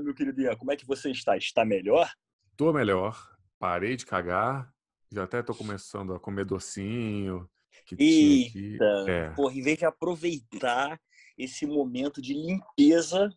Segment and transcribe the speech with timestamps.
[0.00, 1.36] Fala, meu querido Ian, como é que você está?
[1.36, 2.10] Está melhor?
[2.56, 3.36] Tô melhor.
[3.58, 4.72] Parei de cagar.
[5.12, 7.46] Já até tô começando a comer docinho.
[7.84, 9.04] Que Eita!
[9.08, 9.30] É.
[9.30, 10.98] Porra, em vez de aproveitar
[11.36, 13.28] esse momento de limpeza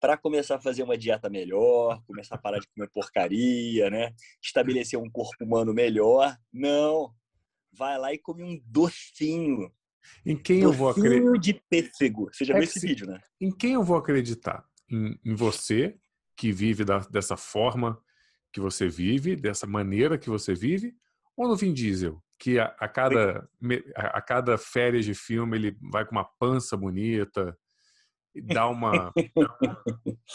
[0.00, 4.12] para começar a fazer uma dieta melhor, começar a parar de comer porcaria, né?
[4.42, 6.36] Estabelecer um corpo humano melhor.
[6.52, 7.14] Não.
[7.72, 9.70] Vai lá e come um docinho.
[10.26, 11.20] Em quem eu vou acreditar?
[11.20, 12.28] Docinho de pêssego.
[12.32, 13.20] Você já É viu esse se- vídeo, né?
[13.40, 14.64] Em quem eu vou acreditar?
[14.90, 15.98] Em, em você,
[16.36, 18.02] que vive da- dessa forma
[18.52, 20.94] que você vive, dessa maneira que você vive,
[21.36, 23.48] ou no Vin Diesel, que a, a cada,
[23.96, 27.58] a, a cada férias de filme ele vai com uma pança bonita
[28.34, 29.12] e dá uma.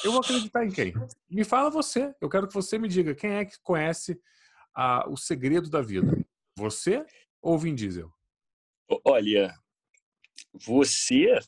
[0.03, 0.93] eu vou acreditar em quem?
[1.29, 2.13] Me fala você.
[2.19, 4.19] Eu quero que você me diga quem é que conhece
[4.75, 6.17] a- o segredo da vida.
[6.57, 7.05] Você
[7.41, 8.11] ou Vin Diesel?
[9.05, 9.53] Olha,
[10.53, 11.39] você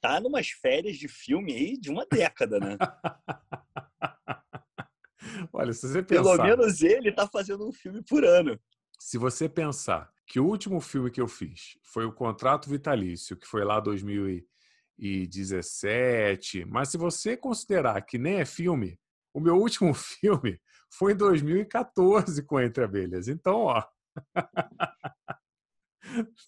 [0.00, 2.76] tá numas férias de filme aí de uma década, né?
[5.52, 8.58] Olha, se você Pelo pensar, menos ele tá fazendo um filme por ano.
[8.98, 13.46] se você pensar que o último filme que eu fiz foi o Contrato Vitalício, que
[13.46, 18.98] foi lá 2017, mas se você considerar que nem é filme,
[19.34, 20.60] o meu último filme
[20.90, 23.28] foi em 2014 com Entre Abelhas.
[23.28, 23.82] Então, ó,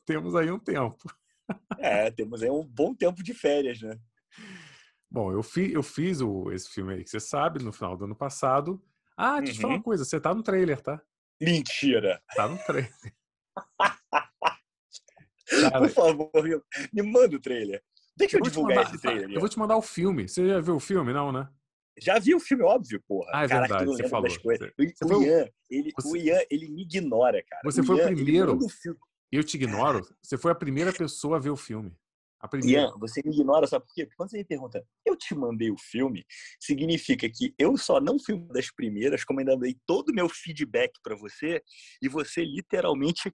[0.07, 0.97] temos aí um tempo.
[1.79, 3.99] É, temos aí um bom tempo de férias, né?
[5.11, 8.05] Bom, eu, fi, eu fiz o, esse filme aí que você sabe, no final do
[8.05, 8.83] ano passado.
[9.17, 9.79] Ah, deixa eu te falar Uhum.
[9.79, 11.01] uma coisa, você tá no trailer, tá?
[11.41, 12.23] Mentira!
[12.37, 12.93] Tá no trailer.
[15.79, 16.31] Por favor,
[16.93, 17.83] me- manda o trailer.
[18.17, 19.31] Deixa eu, eu divulgar mandar- esse trailer.
[19.33, 20.29] Eu vou te mandar o filme.
[20.29, 21.49] Você já viu o filme, não, né?
[21.99, 23.31] Já vi o filme, óbvio, porra.
[23.35, 24.31] Ah, é Caraca, verdade, você falou.
[24.31, 27.61] Você- O, Ian, ele, você- o Ian, ele me ignora, cara.
[27.65, 28.59] Você O foi o Ian, primeiro.
[29.31, 30.07] Eu te ignoro.
[30.23, 31.97] Você foi a primeira pessoa a ver o filme.
[32.41, 32.83] A primeira.
[32.83, 34.07] Ian, você me ignora, sabe por quê?
[34.07, 36.25] Porque quando você me pergunta, eu te mandei o filme,
[36.59, 40.27] significa que eu só não fui uma das primeiras, como ainda dei todo o meu
[40.27, 41.63] feedback pra você,
[42.01, 43.31] e você literalmente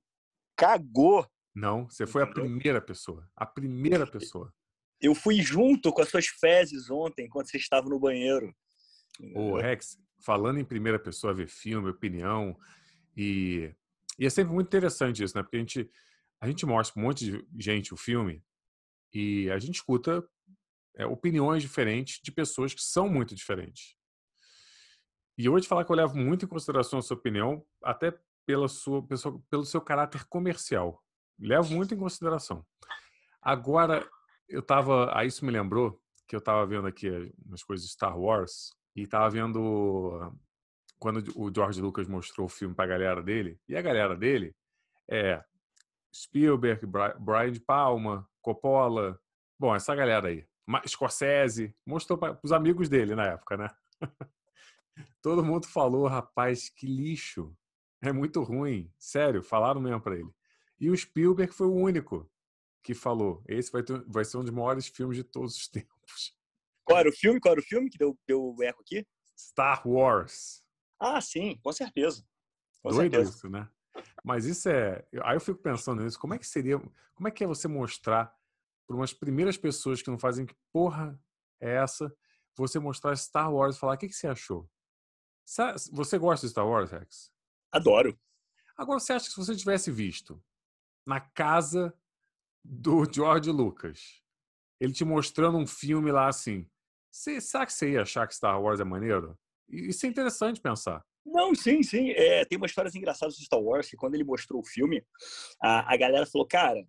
[0.57, 1.25] cagou.
[1.55, 3.31] Não, você foi a primeira pessoa.
[3.37, 4.53] A primeira pessoa.
[5.01, 8.53] Eu fui junto com as suas fezes ontem, enquanto você estava no banheiro.
[9.35, 12.59] Ô, Rex, falando em primeira pessoa, ver filme, opinião,
[13.17, 13.73] e,
[14.19, 15.43] e é sempre muito interessante isso, né?
[15.43, 15.91] Porque a gente,
[16.41, 18.43] a gente mostra um monte de gente o filme
[19.13, 20.27] e a gente escuta
[20.97, 23.97] é, opiniões diferentes de pessoas que são muito diferentes.
[25.39, 28.19] E eu vou te falar que eu levo muito em consideração a sua opinião, até
[28.47, 31.03] pela sua, pessoa- pelo seu caráter comercial.
[31.39, 32.65] Levo muito em consideração.
[33.43, 34.09] Agora,
[34.49, 35.17] eu tava.
[35.17, 37.11] Aí isso me lembrou que eu tava vendo aqui
[37.45, 40.33] umas coisas de Star Wars e tava vendo
[40.99, 43.59] quando o George Lucas mostrou o filme pra galera dele.
[43.69, 44.55] E a galera dele
[45.09, 45.43] é
[46.15, 49.21] Spielberg, Bri- Brian de Palma, Coppola.
[49.59, 50.47] Bom, essa galera aí.
[50.87, 51.75] Scorsese.
[51.85, 53.69] Mostrou para os amigos dele na época, né?
[55.23, 57.57] Todo mundo falou, rapaz, que lixo.
[58.03, 58.91] É muito ruim.
[58.99, 60.31] Sério, falaram mesmo pra ele.
[60.79, 62.31] E o Spielberg foi o único
[62.83, 66.35] que falou: esse vai, ter- vai ser um dos maiores filmes de todos os tempos.
[66.85, 67.41] Qual era o filme?
[67.41, 69.07] Qual era o filme que deu, deu eco aqui?
[69.37, 70.63] Star Wars.
[70.99, 72.25] Ah, sim, com certeza.
[72.83, 73.31] Com Doido certeza.
[73.31, 73.69] isso, né?
[74.25, 75.07] Mas isso é.
[75.23, 76.19] Aí eu fico pensando nisso.
[76.19, 76.79] Como é que seria.
[77.15, 78.35] Como é que é você mostrar
[78.87, 81.19] para umas primeiras pessoas que não fazem que porra
[81.61, 82.15] é essa,
[82.55, 84.71] você mostrar Star Wars e falar o que, que você achou?
[85.93, 87.33] Você gosta de Star Wars, Rex?
[87.73, 88.19] Adoro.
[88.77, 90.43] Agora, você acha que se você tivesse visto
[91.07, 91.97] na casa
[92.65, 94.23] do George Lucas,
[94.81, 96.69] ele te mostrando um filme lá assim,
[97.11, 99.39] você, será que você ia achar que Star Wars é maneiro?
[99.69, 101.05] Isso é interessante pensar.
[101.25, 102.11] Não, sim, sim.
[102.11, 105.05] É, tem umas histórias engraçadas de Star Wars que quando ele mostrou o filme,
[105.61, 106.87] a, a galera falou, cara,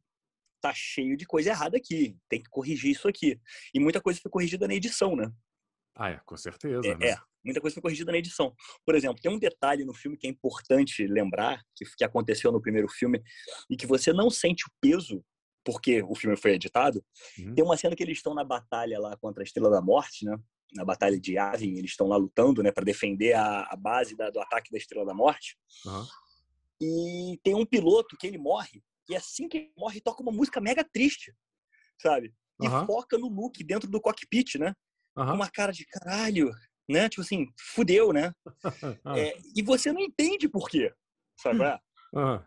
[0.62, 3.40] tá cheio de coisa errada aqui, tem que corrigir isso aqui.
[3.74, 5.32] E muita coisa foi corrigida na edição, né?
[5.96, 6.88] Ah, é, com certeza.
[6.88, 7.08] É, né?
[7.10, 8.54] é, muita coisa foi corrigida na edição.
[8.86, 12.62] Por exemplo, tem um detalhe no filme que é importante lembrar, que, que aconteceu no
[12.62, 13.22] primeiro filme,
[13.70, 15.24] e que você não sente o peso,
[15.66, 17.04] porque o filme foi editado.
[17.40, 17.56] Uhum.
[17.56, 20.38] Tem uma cena que eles estão na batalha lá contra a Estrela da Morte, né?
[20.74, 24.30] Na batalha de Yavin, eles estão lá lutando, né, para defender a, a base da-
[24.30, 25.58] do ataque da Estrela da Morte.
[25.86, 26.08] Aham.
[26.82, 30.62] E tem um piloto que ele morre, e assim que ele morre, toca uma música
[30.62, 31.34] mega triste,
[32.02, 32.34] sabe?
[32.62, 32.86] E Aham.
[32.86, 34.74] foca no Luke dentro do cockpit, né?
[35.16, 35.36] Com Aham.
[35.36, 36.52] uma cara de caralho,
[36.88, 37.10] né?
[37.10, 38.32] Tipo assim, fudeu, né?
[39.18, 40.94] É, e você não entende por quê,
[41.40, 41.64] sabe?
[42.16, 42.46] aham.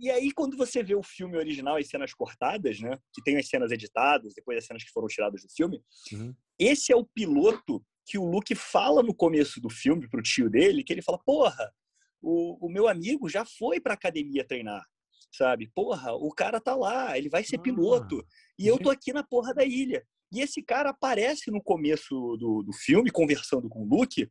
[0.00, 2.98] E aí, quando você vê o filme original e cenas cortadas, né?
[3.12, 5.82] Que tem as cenas editadas, depois as cenas que foram tiradas do filme,
[6.12, 6.34] Uhum.
[6.58, 10.84] Esse é o piloto que o Luke fala no começo do filme pro tio dele,
[10.84, 11.72] que ele fala, porra,
[12.20, 14.84] o, o meu amigo já foi pra academia treinar,
[15.32, 15.70] sabe?
[15.74, 18.24] Porra, o cara tá lá, ele vai ser Ah, piloto,
[18.58, 20.04] e eu tô aqui na porra da ilha.
[20.32, 24.28] E esse cara aparece no começo do, do filme, conversando com o Luke,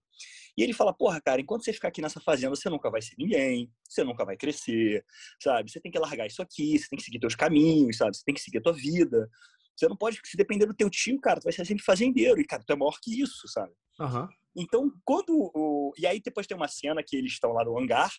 [0.57, 3.15] e ele fala: Porra, cara, enquanto você ficar aqui nessa fazenda, você nunca vai ser
[3.17, 5.05] ninguém, você nunca vai crescer,
[5.41, 5.71] sabe?
[5.71, 8.17] Você tem que largar isso aqui, você tem que seguir teus caminhos, sabe?
[8.17, 9.29] Você tem que seguir a tua vida.
[9.75, 12.39] Você não pode, se depender do teu tio, cara, tu vai ser sempre fazendeiro.
[12.39, 13.73] E, cara, tu é maior que isso, sabe?
[13.99, 14.27] Uhum.
[14.55, 15.51] Então, quando.
[15.53, 15.93] O...
[15.97, 18.11] E aí depois tem uma cena que eles estão lá no hangar,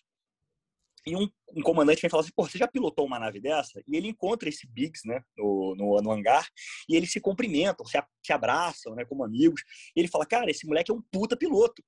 [1.07, 3.79] e um, um, comandante vem falar assim, pô, você já pilotou uma nave dessa?
[3.87, 6.47] E ele encontra esse Biggs, né, no, no, no hangar,
[6.89, 9.61] e eles se cumprimentam, se, se abraçam, né, como amigos.
[9.95, 11.83] E ele fala, cara, esse moleque é um puta piloto.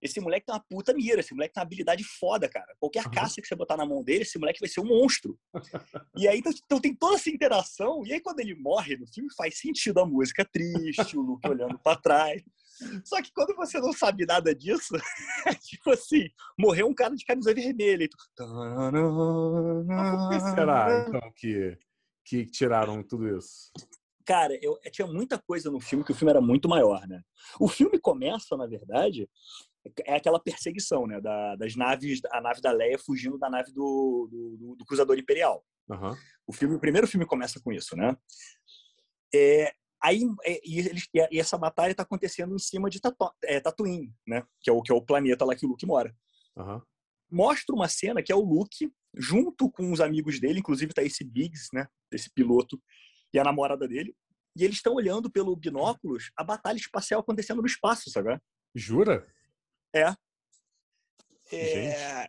[0.00, 2.74] Esse moleque tem uma puta mira, esse moleque tem uma habilidade foda, cara.
[2.78, 3.10] Qualquer uhum.
[3.10, 5.38] caça que você botar na mão dele, esse moleque vai ser um monstro.
[6.16, 9.28] e aí, então, então, tem toda essa interação, e aí quando ele morre no filme,
[9.36, 12.42] faz sentido a música triste, o Luke olhando para trás.
[13.04, 14.94] Só que quando você não sabe nada disso,
[15.46, 16.28] é tipo assim,
[16.58, 18.04] morreu um cara de camisa vermelha.
[18.04, 18.16] E tu...
[18.36, 21.76] Por que será, então, que,
[22.24, 23.72] que tiraram tudo isso?
[24.28, 27.22] Cara, eu, tinha muita coisa no filme que o filme era muito maior, né?
[27.58, 29.26] O filme começa, na verdade,
[30.04, 31.20] é aquela perseguição, né?
[31.20, 35.64] Da, das naves, a nave da Leia fugindo da nave do, do, do Cruzador Imperial.
[35.88, 36.14] Uhum.
[36.46, 38.16] O filme, o primeiro filme começa com isso, né?
[39.34, 39.72] É,
[40.02, 44.14] aí é, e, eles, e essa batalha está acontecendo em cima de Tatu, é, Tatooine,
[44.26, 44.44] né?
[44.60, 46.14] Que é o que é o planeta lá que o Luke mora.
[46.56, 46.80] Uhum.
[47.30, 51.24] Mostra uma cena que é o Luke junto com os amigos dele, inclusive tá esse
[51.24, 51.86] Biggs, né?
[52.12, 52.80] Esse piloto
[53.32, 54.14] e a namorada dele.
[54.56, 58.38] E eles estão olhando pelo binóculos a batalha espacial acontecendo no espaço, sabe?
[58.74, 59.26] Jura?
[59.98, 60.16] É.
[61.52, 62.28] é...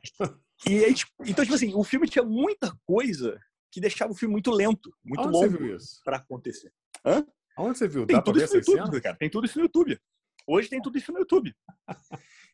[0.68, 3.40] E aí, tipo, então, tipo assim, o filme tinha muita coisa
[3.72, 6.74] que deixava o filme muito lento, muito Onde longo para acontecer.
[7.06, 7.26] Hã?
[7.58, 8.06] Onde você viu?
[8.06, 9.16] Tem Dá tudo isso no YouTube, cara.
[9.18, 10.00] Tem tudo isso no YouTube.
[10.48, 11.56] Hoje tem tudo isso no YouTube.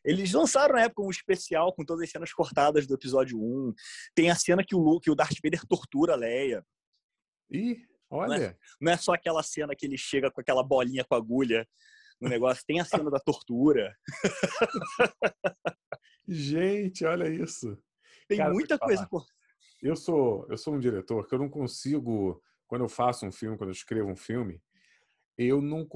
[0.04, 3.72] Eles lançaram na época um especial com todas as cenas cortadas do episódio 1.
[4.14, 6.64] Tem a cena que o Luke, o Darth Vader tortura a Leia.
[7.50, 7.78] Ih,
[8.10, 8.28] olha.
[8.28, 11.66] Não é, não é só aquela cena que ele chega com aquela bolinha com agulha
[12.20, 12.64] no negócio.
[12.66, 13.94] Tem a cena da tortura.
[16.26, 17.78] Gente, olha isso.
[18.28, 19.08] Tem Cara, muita coisa.
[19.82, 23.56] Eu sou, eu sou um diretor que eu não consigo, quando eu faço um filme,
[23.56, 24.60] quando eu escrevo um filme,
[25.36, 25.86] eu não.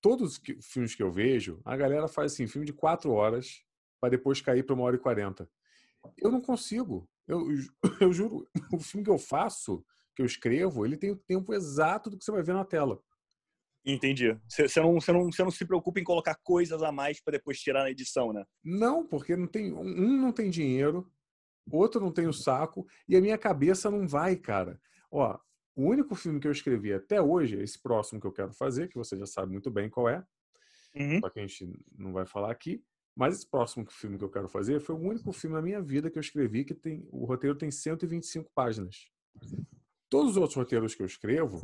[0.00, 3.64] Todos os filmes que eu vejo, a galera faz assim, filme de quatro horas
[4.00, 5.48] para depois cair para uma hora e quarenta.
[6.18, 7.08] Eu não consigo.
[7.26, 7.46] Eu,
[8.00, 9.84] eu juro, o filme que eu faço,
[10.14, 13.02] que eu escrevo, ele tem o tempo exato do que você vai ver na tela.
[13.86, 14.36] Entendi.
[14.48, 17.90] Você não, não, não se preocupa em colocar coisas a mais para depois tirar na
[17.90, 18.44] edição, né?
[18.64, 21.08] Não, porque não tem, um não tem dinheiro,
[21.70, 24.80] outro não tem o saco, e a minha cabeça não vai, cara.
[25.08, 25.38] Ó,
[25.76, 28.96] o único filme que eu escrevi até hoje, esse próximo que eu quero fazer, que
[28.96, 30.24] você já sabe muito bem qual é,
[30.94, 31.20] uhum.
[31.20, 32.82] só que a gente não vai falar aqui,
[33.14, 36.10] mas esse próximo filme que eu quero fazer foi o único filme na minha vida
[36.10, 39.10] que eu escrevi que tem o roteiro tem 125 páginas.
[40.10, 41.62] Todos os outros roteiros que eu escrevo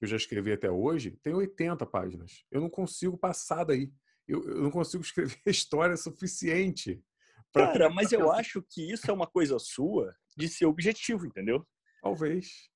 [0.00, 2.44] eu já escrevi até hoje, tem 80 páginas.
[2.50, 3.92] Eu não consigo passar daí.
[4.26, 7.02] Eu, eu não consigo escrever história suficiente.
[7.52, 7.68] Pra...
[7.68, 11.66] Cara, mas eu acho que isso é uma coisa sua de ser objetivo, entendeu?
[12.02, 12.68] Talvez.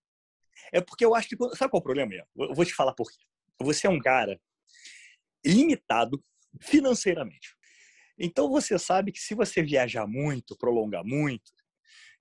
[0.73, 1.37] É porque eu acho que.
[1.57, 2.25] Sabe qual é o problema, Ian?
[2.37, 3.19] Eu vou te falar por quê.
[3.61, 4.41] Você é um cara
[5.45, 6.23] limitado
[6.61, 7.55] financeiramente.
[8.19, 11.51] Então você sabe que se você viajar muito, prolongar muito,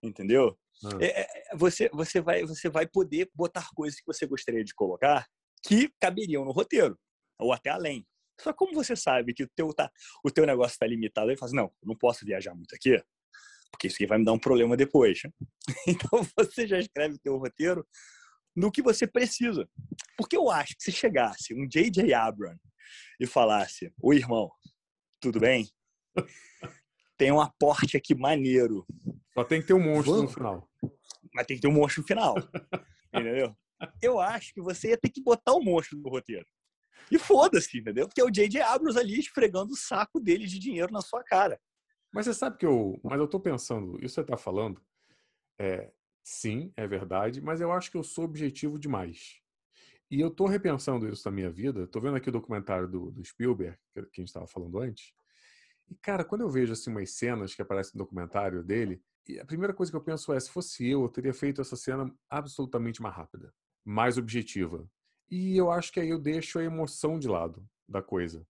[0.02, 0.58] entendeu?
[0.86, 0.98] Ah.
[1.02, 5.28] É, é, você, você, vai, você vai poder botar coisas que você gostaria de colocar
[5.66, 6.98] que caberiam no roteiro,
[7.38, 8.06] ou até além.
[8.40, 9.92] Só como você sabe que o teu, tá,
[10.24, 13.02] o teu negócio está limitado, ele fala assim, não, não posso viajar muito aqui,
[13.70, 15.22] porque isso aqui vai me dar um problema depois.
[15.88, 17.86] Então você já escreve o teu roteiro
[18.56, 19.68] no que você precisa.
[20.18, 22.14] Porque eu acho que se chegasse um J.J.
[22.14, 22.60] Abrams
[23.20, 24.50] e falasse, oi irmão,
[25.22, 25.70] tudo bem?
[27.18, 28.86] Tem um aporte aqui maneiro.
[29.40, 30.32] Só tem que ter um monstro Vamos.
[30.32, 30.70] no final.
[31.34, 32.36] Mas tem que ter um monstro no final.
[33.14, 33.56] entendeu?
[34.02, 36.46] Eu acho que você ia ter que botar o um monstro no roteiro.
[37.10, 38.06] E foda-se, entendeu?
[38.06, 38.62] Porque é o J.J.
[38.62, 41.58] Abrams ali esfregando o saco dele de dinheiro na sua cara.
[42.12, 43.00] Mas você sabe que eu.
[43.02, 44.82] Mas eu tô pensando, isso você tá falando.
[45.58, 45.90] É,
[46.22, 49.40] sim, é verdade, mas eu acho que eu sou objetivo demais.
[50.12, 51.88] E eu tô repensando isso na minha vida.
[51.88, 55.14] Tô vendo aqui o documentário do, do Spielberg, que a gente estava falando antes.
[55.90, 59.02] E, cara, quando eu vejo assim umas cenas que aparecem no documentário dele,
[59.38, 62.12] a primeira coisa que eu penso é: se fosse eu, eu teria feito essa cena
[62.30, 63.54] absolutamente mais rápida,
[63.86, 64.90] mais objetiva.
[65.30, 68.46] E eu acho que aí eu deixo a emoção de lado da coisa.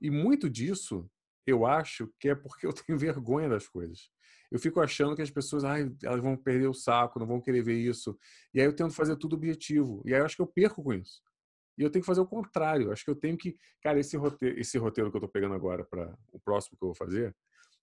[0.00, 1.08] E muito disso
[1.46, 4.10] eu acho que é porque eu tenho vergonha das coisas.
[4.50, 7.62] Eu fico achando que as pessoas, ai, elas vão perder o saco, não vão querer
[7.62, 8.16] ver isso.
[8.52, 10.02] E aí eu tento fazer tudo objetivo.
[10.04, 11.22] E aí eu acho que eu perco com isso.
[11.76, 12.92] E eu tenho que fazer o contrário.
[12.92, 15.84] Acho que eu tenho que, cara, esse roteiro, esse roteiro que eu tô pegando agora
[15.84, 17.34] para o próximo que eu vou fazer,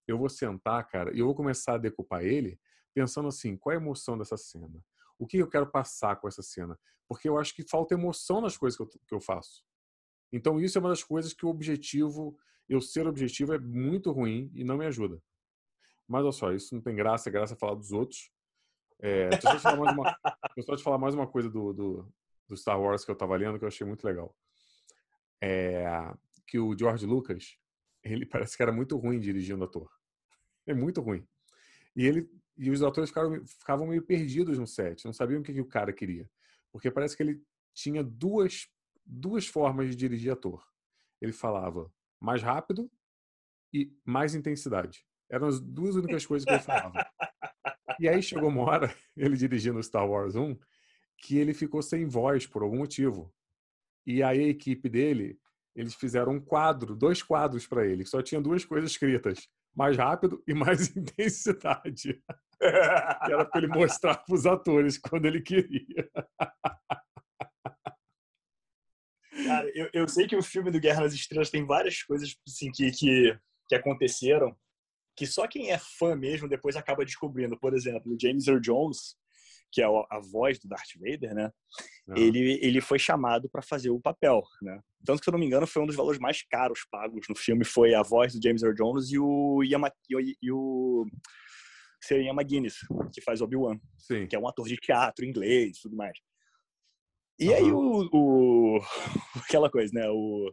[0.06, 2.58] eu vou sentar, cara, e eu vou começar a decupar ele
[2.94, 4.84] pensando assim, qual é a emoção dessa cena?
[5.18, 6.78] O que eu quero passar com essa cena?
[7.08, 9.64] Porque eu acho que falta emoção nas coisas que eu, que eu faço.
[10.32, 12.36] Então, isso é uma das coisas que o objetivo,
[12.68, 15.22] eu ser objetivo, é muito ruim e não me ajuda.
[16.08, 18.30] Mas olha só, isso não tem graça, é graça falar dos outros.
[18.98, 20.16] É, deixa, eu falar mais uma,
[20.64, 22.12] só te falar mais uma coisa do, do,
[22.48, 24.34] do, Star Wars que eu estava lendo que eu achei muito legal.
[25.42, 25.84] É,
[26.46, 27.58] que o George Lucas,
[28.02, 29.90] ele parece que era muito ruim dirigindo ator.
[30.66, 31.26] É muito ruim.
[31.94, 35.52] E ele e os atores ficaram, ficavam meio perdidos no set, não sabiam o que,
[35.52, 36.28] que o cara queria.
[36.70, 37.42] Porque parece que ele
[37.74, 38.68] tinha duas,
[39.04, 40.64] duas formas de dirigir ator.
[41.20, 42.90] Ele falava mais rápido
[43.72, 45.06] e mais intensidade.
[45.30, 47.06] Eram as duas únicas coisas que ele falava.
[47.98, 50.56] E aí chegou uma hora, ele dirigindo Star Wars 1,
[51.16, 53.32] que ele ficou sem voz por algum motivo.
[54.06, 55.38] E aí a equipe dele,
[55.74, 60.42] eles fizeram um quadro, dois quadros para ele, só tinha duas coisas escritas: mais rápido
[60.46, 62.22] e mais intensidade.
[62.60, 66.10] era para ele mostrar para os atores quando ele queria.
[69.46, 72.70] Cara, eu, eu sei que o filme do Guerra nas Estrelas tem várias coisas assim,
[72.70, 73.38] que, que,
[73.68, 74.56] que aconteceram
[75.16, 77.58] que só quem é fã mesmo depois acaba descobrindo.
[77.58, 79.16] Por exemplo, o James Earl Jones,
[79.70, 81.50] que é a voz do Darth Vader, né?
[82.16, 84.80] Ele, ele foi chamado para fazer o papel, né?
[85.04, 87.34] Tanto que, se eu não me engano, foi um dos valores mais caros pagos no
[87.34, 89.80] filme, foi a voz do James Earl Jones e o Ian,
[90.10, 91.06] e, e o
[92.10, 92.78] Ian McGuinness,
[93.12, 93.78] que faz Obi-Wan,
[94.28, 96.18] que é um ator de teatro inglês e tudo mais.
[97.38, 97.54] E uhum.
[97.54, 98.80] aí o, o,
[99.48, 100.08] aquela coisa, né?
[100.08, 100.52] O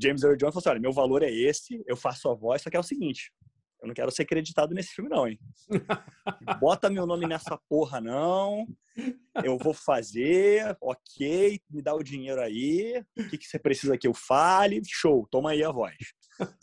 [0.00, 2.70] James Earl Jones falou assim, olha, meu valor é esse, eu faço a voz, só
[2.70, 3.32] que é o seguinte,
[3.82, 5.38] eu não quero ser acreditado nesse filme não, hein?
[6.60, 8.66] Bota meu nome nessa porra não,
[9.42, 14.06] eu vou fazer, ok, me dá o dinheiro aí, o que, que você precisa que
[14.06, 15.96] eu fale, show, toma aí a voz.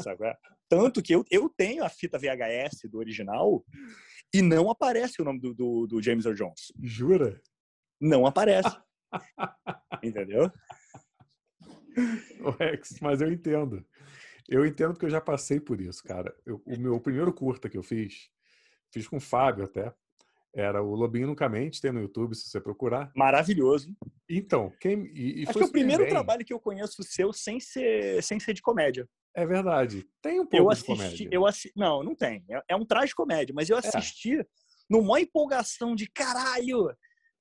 [0.02, 0.28] Sabe?
[0.28, 0.34] É?
[0.70, 3.64] Tanto que eu, eu tenho a fita VHS do original
[4.34, 6.72] e não aparece o nome do, do, do James Earl Jones.
[6.82, 7.42] Jura?
[8.00, 8.78] Não aparece.
[10.04, 10.52] Entendeu?
[12.42, 13.86] O Rex, mas eu entendo.
[14.50, 16.36] Eu entendo que eu já passei por isso, cara.
[16.44, 18.30] Eu, o meu primeiro curta que eu fiz,
[18.92, 19.94] fiz com o Fábio até,
[20.54, 23.12] era o Lobinho Nunca Mente, tem no YouTube, se você procurar.
[23.16, 23.96] Maravilhoso.
[24.28, 25.06] Então, quem.
[25.14, 26.12] E, e Acho que é o primeiro bem.
[26.12, 29.08] trabalho que eu conheço seu sem ser, sem ser de comédia.
[29.36, 30.08] É verdade.
[30.22, 31.30] Tem um pouco eu assisti, de comédia.
[31.32, 31.72] Eu assi...
[31.76, 32.44] Não, não tem.
[32.50, 33.80] É, é um traje comédia, mas eu é.
[33.80, 34.46] assisti é.
[34.90, 36.90] numa empolgação de caralho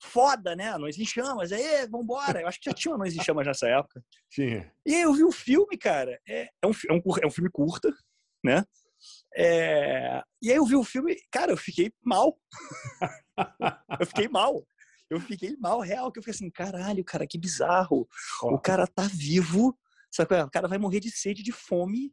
[0.01, 0.71] foda, né?
[0.71, 2.41] Anões em Chamas, aí, vambora.
[2.41, 4.03] Eu acho que já tinha Anões em Chamas nessa época.
[4.31, 4.73] Tinha.
[4.87, 6.21] E aí eu vi o filme, cara.
[6.27, 7.93] É, é, um, é, um, é um filme curta,
[8.45, 8.65] né?
[9.37, 10.23] É...
[10.43, 12.39] E aí eu vi o filme, cara, eu fiquei mal.
[14.01, 14.67] eu fiquei mal.
[15.11, 18.07] Eu fiquei mal, real, que eu fiquei assim, caralho, cara, que bizarro.
[18.43, 19.77] O cara tá vivo,
[20.11, 20.35] sabe?
[20.37, 20.45] É?
[20.45, 22.13] O cara vai morrer de sede, de fome,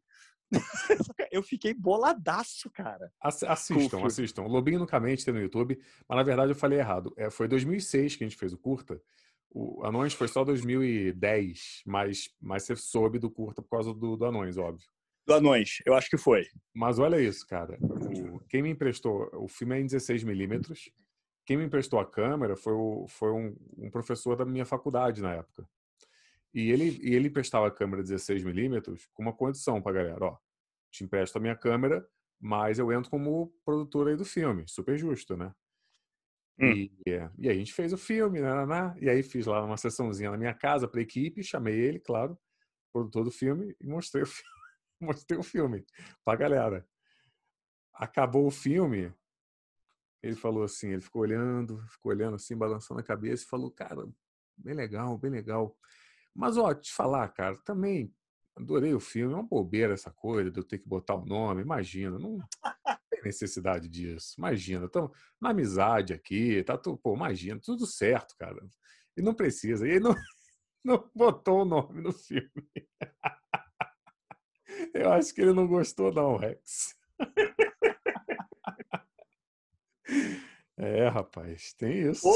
[1.31, 3.11] eu fiquei boladaço, cara.
[3.21, 4.43] Assistam, assistam.
[4.43, 7.13] Lobinho Nunca Mente tem no YouTube, mas na verdade eu falei errado.
[7.17, 9.01] É, foi 2006 que a gente fez o curta.
[9.49, 14.25] O Anões foi só 2010, mas, mas você soube do curta por causa do, do
[14.25, 14.85] Anões, óbvio.
[15.25, 16.45] Do Anões, eu acho que foi.
[16.73, 17.77] Mas olha isso, cara.
[17.81, 20.91] O, quem me emprestou, o filme é em 16mm.
[21.45, 25.33] Quem me emprestou a câmera foi, o, foi um, um professor da minha faculdade na
[25.33, 25.67] época.
[26.53, 30.37] E ele, e ele emprestava a câmera 16mm com uma condição para galera, ó,
[30.95, 32.07] te empresto a minha câmera,
[32.39, 35.53] mas eu entro como produtor aí do filme, super justo, né?
[36.59, 36.71] Hum.
[36.71, 39.63] E, e aí a gente fez o filme, né, né, né, e aí fiz lá
[39.63, 42.37] uma sessãozinha na minha casa para a equipe, chamei ele, claro,
[42.93, 44.49] produtor do filme, e mostrei o filme,
[45.01, 45.85] mostrei o filme
[46.23, 46.87] pra galera.
[47.93, 49.13] Acabou o filme,
[50.23, 54.07] ele falou assim, ele ficou olhando, ficou olhando assim, balançando a cabeça e falou, cara,
[54.57, 55.77] bem legal, bem legal.
[56.33, 58.13] Mas, ó, te falar, cara, também
[58.55, 59.33] adorei o filme.
[59.33, 61.61] É uma bobeira essa coisa de eu ter que botar o nome.
[61.61, 62.39] Imagina, não
[63.09, 64.35] tem necessidade disso.
[64.37, 68.65] Imagina, estamos na amizade aqui, tá tudo, pô, imagina, tudo certo, cara.
[69.17, 69.87] E não precisa.
[69.87, 70.15] E ele não,
[70.83, 72.49] não botou o nome no filme.
[74.93, 76.95] Eu acho que ele não gostou, não, Rex.
[80.77, 82.27] É, rapaz, tem isso.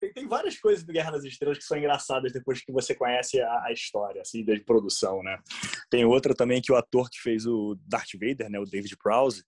[0.00, 3.40] Tem, tem, várias coisas do Guerra nas Estrelas que são engraçadas depois que você conhece
[3.40, 5.38] a, a, história, assim, de produção, né?
[5.90, 9.44] Tem outra também que o ator que fez o Darth Vader, né, o David Prowse,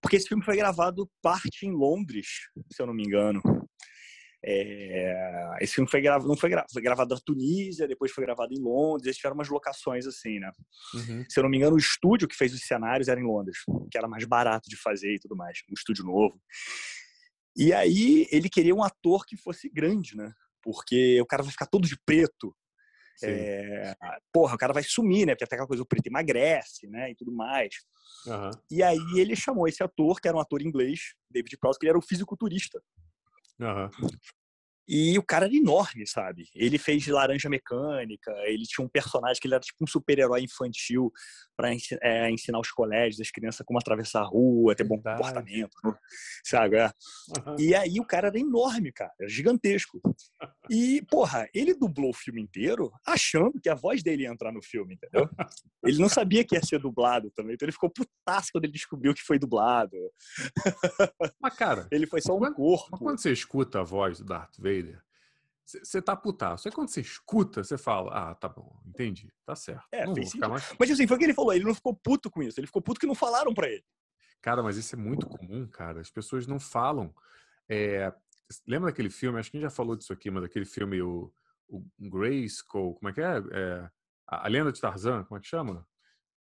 [0.00, 2.26] porque esse filme foi gravado parte em Londres,
[2.72, 3.42] se eu não me engano.
[4.44, 8.52] É, esse filme foi gravado, não foi, gra, foi gravado na Tunísia, depois foi gravado
[8.52, 10.50] em Londres, eles tiveram umas locações assim, né?
[10.94, 11.24] Uhum.
[11.28, 13.58] Se eu não me engano, o estúdio que fez os cenários era em Londres,
[13.90, 16.40] que era mais barato de fazer e tudo mais, um estúdio novo.
[17.56, 20.32] E aí ele queria um ator que fosse grande, né?
[20.62, 22.54] Porque o cara vai ficar todo de preto.
[23.24, 23.94] É,
[24.32, 25.34] porra, o cara vai sumir, né?
[25.34, 27.10] Porque até aquela coisa, o preto emagrece, né?
[27.10, 27.74] E tudo mais.
[28.26, 28.50] Uhum.
[28.70, 31.90] E aí ele chamou esse ator, que era um ator inglês, David Prowse, que ele
[31.90, 32.82] era um fisiculturista.
[33.60, 33.90] Uhum.
[34.86, 36.48] E o cara era enorme, sabe?
[36.54, 41.12] Ele fez Laranja Mecânica, ele tinha um personagem que ele era tipo um super-herói infantil
[41.56, 41.70] para
[42.02, 45.18] é, ensinar os colégios, as crianças como atravessar a rua, ter bom Verdade.
[45.18, 45.76] comportamento,
[46.44, 46.76] sabe?
[46.78, 47.56] Uhum.
[47.58, 50.00] E aí o cara era enorme, cara, era gigantesco.
[50.70, 54.62] E, porra, ele dublou o filme inteiro achando que a voz dele ia entrar no
[54.62, 55.28] filme, entendeu?
[55.84, 59.12] Ele não sabia que ia ser dublado também, então ele ficou putaço quando ele descobriu
[59.12, 59.96] que foi dublado.
[61.40, 62.88] Mas, cara, ele foi só um quando, corpo.
[62.92, 65.02] Mas quando você escuta a voz do Darth Vader,
[65.64, 66.68] você tá putaço.
[66.68, 69.86] Aí quando você escuta, você fala, ah, tá bom, entendi, tá certo.
[69.90, 70.74] É, não fez mais...
[70.78, 72.82] Mas assim, foi o que ele falou, ele não ficou puto com isso, ele ficou
[72.82, 73.84] puto que não falaram para ele.
[74.40, 76.00] Cara, mas isso é muito comum, cara.
[76.00, 77.14] As pessoas não falam.
[77.68, 78.12] É...
[78.66, 81.32] Lembra daquele filme, acho que a gente já falou disso aqui, mas daquele filme, o,
[81.68, 83.42] o Grayskull, como é que é?
[83.52, 83.90] é...
[84.28, 85.86] A Lenda de Tarzan, como é que chama?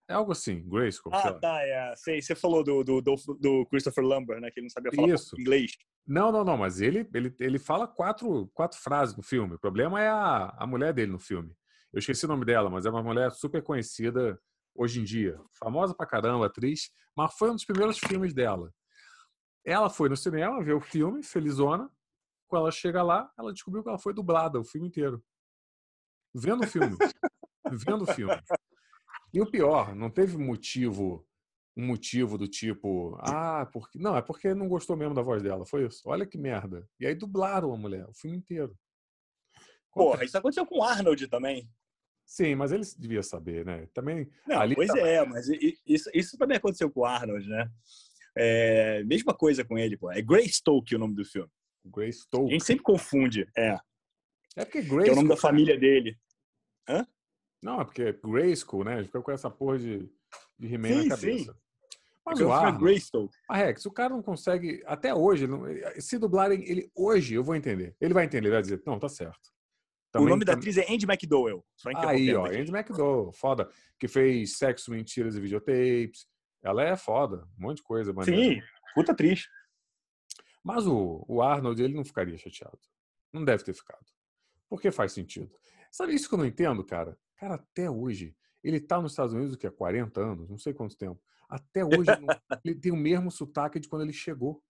[0.08, 1.14] É algo assim, Grayskull.
[1.14, 1.94] Ah, tá, é.
[1.96, 4.52] Sei, você falou do, do, do, do, Christopher Lambert, né?
[4.52, 5.40] Que ele não sabia falar Isso.
[5.40, 5.72] inglês.
[6.06, 9.56] Não, não, não, mas ele, ele, ele fala quatro, quatro frases no filme.
[9.56, 11.56] O problema é a, a mulher dele no filme.
[11.94, 14.40] Eu esqueci o nome dela, mas é uma mulher super conhecida
[14.76, 15.40] hoje em dia.
[15.60, 18.74] Famosa pra caramba, atriz, mas foi um dos primeiros filmes dela.
[19.66, 21.90] Ela foi no cinema ver o filme, felizona.
[22.52, 25.24] Quando ela chega lá, ela descobriu que ela foi dublada o filme inteiro.
[26.36, 26.98] Vendo o filme.
[27.88, 28.38] vendo o filme.
[29.34, 31.26] E o pior, não teve motivo,
[31.78, 33.98] um motivo do tipo, ah, porque.
[33.98, 35.66] Não, é porque não gostou mesmo da voz dela.
[35.66, 36.02] Foi isso.
[36.04, 36.86] Olha que merda.
[37.00, 38.78] E aí dublaram a mulher, o filme inteiro.
[39.94, 41.70] Porra, isso aconteceu com o Arnold também.
[42.26, 43.88] Sim, mas ele devia saber, né?
[43.94, 44.30] Também.
[44.46, 45.06] Não, pois também...
[45.06, 45.48] é, mas
[45.88, 47.72] isso, isso também aconteceu com o Arnold, né?
[48.38, 50.12] É, mesma coisa com ele, pô.
[50.12, 51.50] É Greystoke o nome do filme.
[51.86, 52.50] Greystoke.
[52.50, 53.78] A gente sempre confunde, é.
[54.56, 55.04] É porque Greystoke.
[55.04, 56.18] Que é o nome da família dele.
[56.88, 57.06] Hã?
[57.62, 58.94] Não, é porque é Grayskull, né?
[58.96, 60.10] A gente fica com essa porra de,
[60.58, 61.54] de He-Man na cabeça.
[61.54, 61.60] Sim.
[62.26, 65.64] Mas o Arnold, a Rex, o cara não consegue, até hoje, não,
[66.00, 67.96] se dublarem ele hoje, eu vou entender.
[68.00, 69.52] Ele vai entender, ele vai dizer, não, tá certo.
[70.12, 71.66] Também, o nome da atriz é Andy McDowell.
[72.06, 73.70] Aí, ó, Andy McDowell, foda.
[73.98, 76.28] Que fez Sexo, Mentiras e Videotapes.
[76.62, 78.14] Ela é foda, um monte de coisa.
[78.14, 78.56] Maneira.
[78.56, 78.62] Sim,
[78.94, 79.48] puta atriz.
[80.64, 82.80] Mas o, o Arnold, ele não ficaria chateado.
[83.34, 84.06] Não deve ter ficado.
[84.70, 85.52] Porque faz sentido.
[85.92, 87.18] Sabe isso que eu não entendo, cara?
[87.36, 89.68] Cara, até hoje, ele está nos Estados Unidos o que?
[89.68, 91.20] Há 40 anos, não sei quanto tempo.
[91.50, 92.10] Até hoje
[92.64, 94.64] ele tem o mesmo sotaque de quando ele chegou.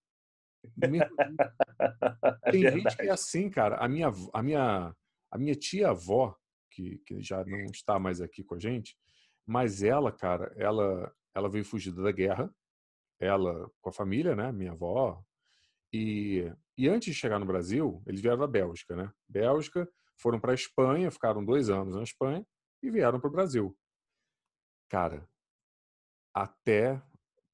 [2.51, 3.77] tem é gente que é assim, cara.
[3.77, 4.95] A minha, a minha,
[5.29, 6.35] a minha tia-avó,
[6.69, 8.97] que, que já não está mais aqui com a gente,
[9.45, 12.53] mas ela, cara, ela, ela veio fugida da guerra,
[13.19, 14.51] ela com a família, né?
[14.51, 15.23] Minha avó.
[15.93, 19.11] E, e antes de chegar no Brasil, eles vieram da Bélgica, né?
[19.27, 22.45] Bélgica, foram para a Espanha, ficaram dois anos na Espanha
[22.81, 23.75] e vieram para o Brasil.
[24.89, 25.27] Cara,
[26.33, 27.01] até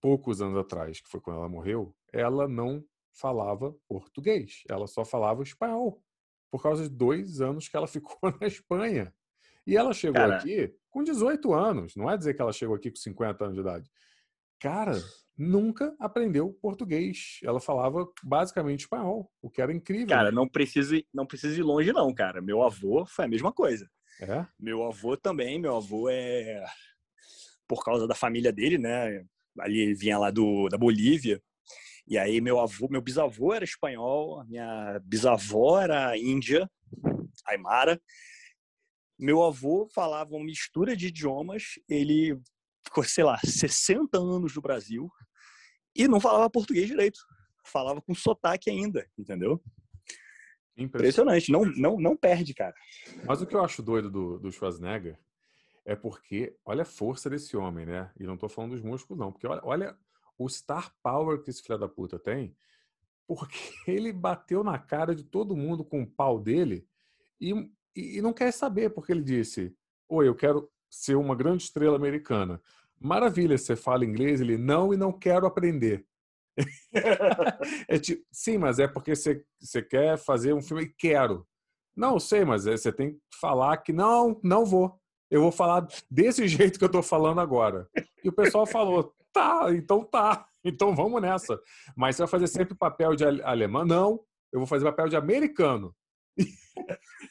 [0.02, 5.42] poucos anos atrás, que foi quando ela morreu, ela não falava português, ela só falava
[5.42, 6.04] espanhol,
[6.52, 9.14] por causa de dois anos que ela ficou na Espanha.
[9.66, 10.38] E ela chegou Cara...
[10.38, 13.62] aqui com 18 anos, não é dizer que ela chegou aqui com 50 anos de
[13.62, 13.92] idade.
[14.60, 14.94] Cara,
[15.38, 17.40] nunca aprendeu português.
[17.44, 20.08] Ela falava basicamente espanhol, o que era incrível.
[20.08, 22.42] Cara, não precisa, não precisa ir longe, não, cara.
[22.42, 23.88] Meu avô foi a mesma coisa.
[24.20, 24.46] É?
[24.60, 26.66] Meu avô também, meu avô é
[27.68, 29.24] por causa da família dele, né?
[29.60, 31.42] Ali vinha lá do da Bolívia.
[32.08, 36.70] E aí meu avô, meu bisavô era espanhol, minha bisavó era índia,
[37.46, 38.02] aimara.
[39.20, 42.40] Meu avô falava uma mistura de idiomas, ele
[42.86, 45.12] ficou, sei lá, 60 anos no Brasil
[45.98, 47.20] e não falava português direito.
[47.64, 49.62] Falava com sotaque ainda, entendeu?
[50.78, 51.52] Impressionante.
[51.52, 52.76] Não, não, não perde, cara.
[53.26, 55.18] Mas o que eu acho doido do, do Schwarzenegger
[55.84, 58.12] é porque olha a força desse homem, né?
[58.20, 59.32] E não estou falando dos músculos, não.
[59.32, 59.98] Porque olha, olha
[60.38, 62.56] o star power que esse filho da puta tem.
[63.26, 63.58] Porque
[63.90, 66.88] ele bateu na cara de todo mundo com o pau dele
[67.42, 67.52] e,
[67.96, 69.76] e, e não quer saber, porque ele disse:
[70.08, 72.62] Oi, eu quero ser uma grande estrela americana.
[73.00, 74.42] Maravilha, você fala inglês?
[74.42, 76.06] Ele, não, e não quero aprender.
[77.88, 81.48] é tipo, sim, mas é porque você, você quer fazer um filme e quero.
[81.96, 85.00] Não, sei, mas é, você tem que falar que não, não vou.
[85.30, 87.88] Eu vou falar desse jeito que eu estou falando agora.
[88.24, 91.60] E o pessoal falou, tá, então tá, então vamos nessa.
[91.96, 93.86] Mas você vai fazer sempre papel de alemão?
[93.86, 95.96] Não, eu vou fazer papel de americano.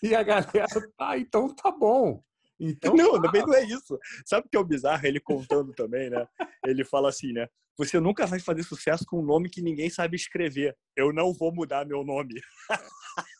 [0.02, 0.66] E a galera,
[0.98, 2.22] tá, então tá bom.
[2.58, 3.98] Então, não, também não é isso.
[4.24, 5.06] Sabe o que é o bizarro?
[5.06, 6.26] Ele contando também, né?
[6.64, 7.46] Ele fala assim, né?
[7.78, 10.74] Você nunca vai fazer sucesso com um nome que ninguém sabe escrever.
[10.96, 12.40] Eu não vou mudar meu nome.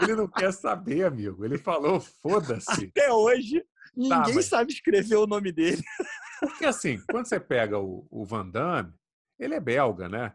[0.00, 1.44] Ele não quer saber, amigo.
[1.44, 2.86] Ele falou, foda-se.
[2.86, 4.46] Até hoje, tá, ninguém tá, mas...
[4.46, 5.82] sabe escrever o nome dele.
[6.40, 8.92] Porque assim, quando você pega o, o Van Damme,
[9.38, 10.32] ele é belga, né?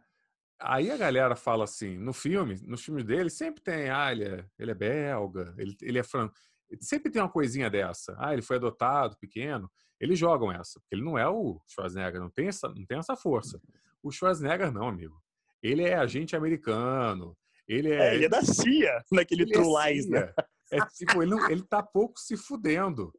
[0.60, 4.46] Aí a galera fala assim, no filme, nos filmes dele, sempre tem, ah, ele é,
[4.58, 6.32] ele é belga, ele, ele é fran...
[6.80, 8.16] Sempre tem uma coisinha dessa.
[8.20, 9.72] Ah, ele foi adotado, pequeno.
[10.00, 13.16] Eles jogam essa, porque ele não é o Schwarzenegger, não tem essa, não tem essa
[13.16, 13.60] força.
[14.04, 15.20] O Schwarzenegger não, amigo.
[15.62, 17.36] Ele é agente americano.
[17.68, 20.34] Ele é, é ele é da CIA, naquele é True é Lies, né?
[20.72, 23.12] É tipo, ele, não, ele tá pouco se fudendo.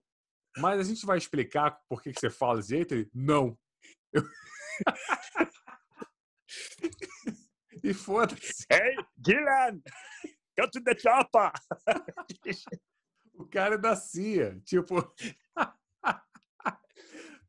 [0.58, 2.94] Mas a gente vai explicar por que, que você fala desse jeito?
[2.94, 3.58] Ele, não.
[4.12, 4.22] Eu...
[7.82, 8.64] e foda-se.
[8.70, 9.80] Hey, Gillian!
[10.58, 11.52] Go to the chopper!
[13.38, 14.60] o cara é da CIA.
[14.64, 14.96] Tipo.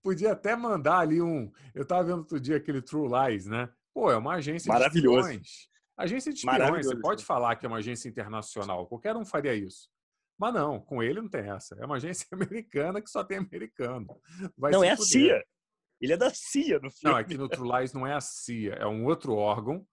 [0.01, 1.51] Podia até mandar ali um.
[1.75, 3.69] Eu tava vendo outro dia aquele True Lies, né?
[3.93, 5.27] Pô, é uma agência Maravilhoso.
[5.27, 5.69] de espiões.
[5.97, 8.87] Agência de espiões, você pode falar que é uma agência internacional.
[8.87, 9.89] Qualquer um faria isso.
[10.37, 11.75] Mas não, com ele não tem essa.
[11.75, 14.07] É uma agência americana que só tem americano.
[14.57, 15.43] Vai não, é a CIA.
[15.99, 17.13] Ele é da CIA no filme.
[17.13, 19.85] Não, é que no True Lies não é a CIA, é um outro órgão.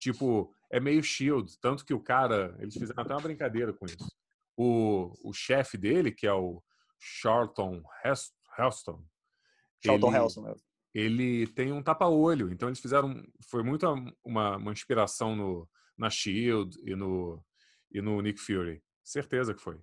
[0.00, 1.56] Tipo, é meio Shield.
[1.60, 4.10] Tanto que o cara, eles fizeram até uma brincadeira com isso.
[4.56, 6.62] O, o chefe dele, que é o
[6.98, 9.02] Charlton Heston.
[9.84, 10.54] Charlton ele, Heston,
[10.94, 12.52] ele tem um tapa-olho.
[12.52, 13.22] Então eles fizeram.
[13.48, 13.86] Foi muito
[14.24, 17.42] uma, uma inspiração no, na Shield e no,
[17.90, 18.82] e no Nick Fury.
[19.02, 19.80] Certeza que foi.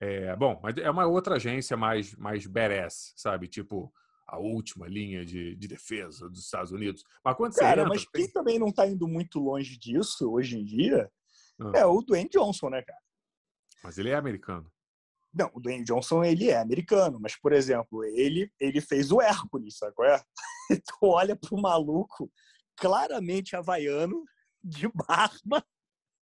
[0.00, 3.46] É, bom, mas é uma outra agência mais, mais badass, sabe?
[3.46, 3.92] Tipo,
[4.26, 7.04] a última linha de, de defesa dos Estados Unidos.
[7.24, 8.32] Mas quando Cara, entra, mas quem tem...
[8.32, 11.08] também não está indo muito longe disso hoje em dia
[11.60, 11.72] ah.
[11.76, 12.98] é o Dwayne Johnson, né, cara?
[13.82, 14.70] Mas ele é americano.
[15.34, 19.78] Não, o Dwayne Johnson ele é americano, mas por exemplo, ele ele fez o Hércules,
[19.78, 20.22] sabe qual é?
[20.86, 22.30] tu olha pro maluco
[22.76, 24.24] claramente havaiano,
[24.62, 25.64] de barba.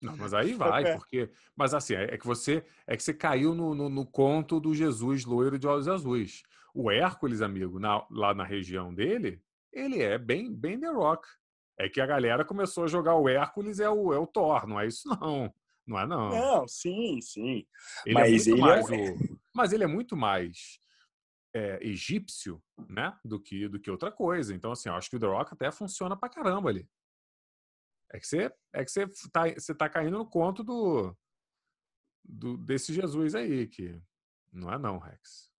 [0.01, 1.31] Não, mas aí vai, porque.
[1.55, 4.73] Mas assim, é, é que você é que você caiu no, no, no conto do
[4.73, 6.43] Jesus loiro de olhos azuis.
[6.73, 9.41] O Hércules, amigo, na, lá na região dele,
[9.73, 11.27] ele é bem, bem The Rock.
[11.79, 14.79] É que a galera começou a jogar o Hércules é o, é o Thor, não
[14.79, 15.53] é isso não.
[15.87, 16.29] Não é, não.
[16.29, 17.65] Não, sim, sim.
[18.05, 18.95] Ele é mas, é ele mais é...
[18.95, 19.39] O...
[19.55, 20.79] mas ele é muito mais
[21.55, 23.17] é, egípcio, né?
[23.23, 24.53] Do que, do que outra coisa.
[24.53, 26.87] Então, assim, eu acho que o The Rock até funciona pra caramba ali.
[28.11, 31.15] É que você, é que você, tá, você tá caindo no conto do,
[32.23, 34.01] do desse Jesus aí, que
[34.51, 35.51] não é não, Rex.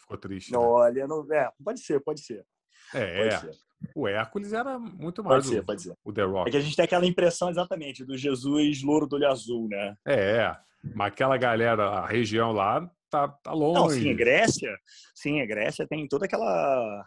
[0.00, 0.52] Ficou triste.
[0.52, 0.58] Né?
[0.58, 2.46] Olha, não, é, pode ser, pode ser.
[2.94, 3.50] É.
[3.94, 5.94] O Hércules era muito mais pode ser, o, pode ser.
[6.04, 6.48] o The Rock.
[6.48, 9.96] É que a gente tem aquela impressão exatamente do Jesus louro do olho azul, né?
[10.06, 10.56] É,
[10.94, 13.80] mas aquela galera, a região lá, tá, tá longe.
[13.80, 14.78] Não, sim, a Grécia,
[15.14, 17.06] sim, a Grécia tem toda aquela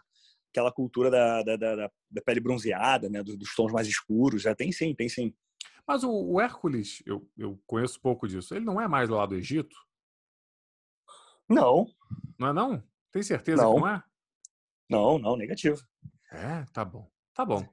[0.50, 3.22] aquela cultura da, da, da, da pele bronzeada, né?
[3.22, 4.42] Dos, dos, tons mais escuros.
[4.42, 5.34] Já tem sim, tem sim.
[5.86, 8.54] Mas o, o Hércules, eu, eu conheço pouco disso.
[8.54, 9.76] Ele não é mais lá do Egito?
[11.48, 11.86] Não.
[12.38, 12.82] Não é não?
[13.12, 13.74] Tem certeza não.
[13.74, 14.02] que não é?
[14.88, 15.80] Não, não, negativo.
[16.32, 17.08] É, tá bom.
[17.34, 17.64] Tá bom.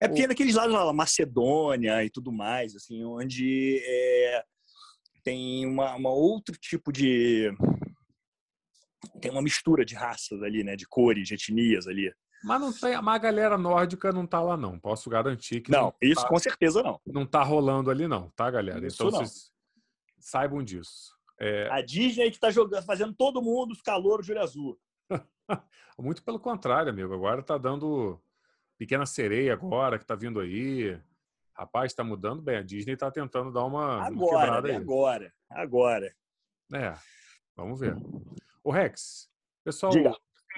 [0.00, 0.28] É porque o...
[0.28, 4.44] naqueles lados lá, Macedônia e tudo mais, assim, onde é,
[5.22, 7.52] tem uma, uma outro tipo de
[9.20, 12.12] tem uma mistura de raças ali, né, de cores, de etnias ali.
[12.42, 14.78] Mas não tem, mas a galera nórdica não tá lá não.
[14.78, 15.84] Posso garantir que não.
[15.84, 17.00] não isso tá, com certeza não.
[17.06, 18.86] Não tá rolando ali não, tá, galera?
[18.86, 19.18] Isso então não.
[19.18, 19.50] vocês
[20.18, 21.14] saibam disso.
[21.40, 21.68] É...
[21.70, 24.78] A Disney que tá jogando, fazendo todo mundo ficar louro de olho azul.
[25.98, 27.14] Muito pelo contrário, amigo.
[27.14, 28.20] Agora tá dando
[28.78, 31.00] Pequena Sereia agora, que tá vindo aí.
[31.56, 32.56] Rapaz, tá mudando bem.
[32.56, 34.76] A Disney tá tentando dar uma, agora, uma quebrada aí.
[34.76, 36.16] Agora, agora.
[36.72, 36.94] É,
[37.54, 37.96] vamos ver.
[38.62, 39.30] O Rex,
[39.62, 40.16] pessoal Diga.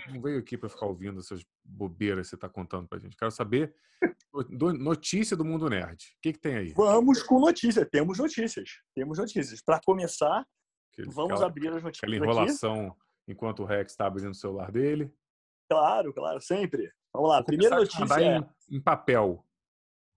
[0.09, 3.17] não veio aqui para ficar ouvindo essas bobeiras que você tá contando pra gente.
[3.17, 3.75] Quero saber
[4.79, 6.15] notícia do mundo nerd.
[6.17, 6.73] O que, que tem aí?
[6.73, 7.85] Vamos com notícia.
[7.85, 8.81] Temos notícias.
[8.95, 9.63] Temos notícias.
[9.63, 10.47] Para começar,
[10.93, 12.11] Aquele, vamos abrir as notícias.
[12.11, 13.06] Aquela enrolação aqui.
[13.27, 15.13] Enquanto o Rex está abrindo o celular dele.
[15.69, 16.93] Claro, claro, sempre.
[17.13, 18.05] Vamos lá, primeira notícia.
[18.21, 18.39] É...
[18.39, 19.45] Em, em, papel,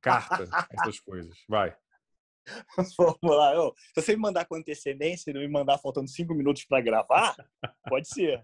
[0.02, 1.38] carta, essas coisas.
[1.48, 1.76] Vai.
[2.98, 3.54] Vamos lá.
[3.94, 7.36] se você me mandar com antecedência e não me mandar faltando cinco minutos para gravar,
[7.88, 8.44] pode ser.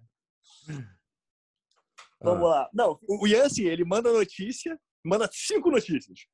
[2.21, 2.49] Vamos ah.
[2.49, 2.69] lá.
[2.73, 6.28] Não, o Yancy, ele manda notícia, manda cinco notícias.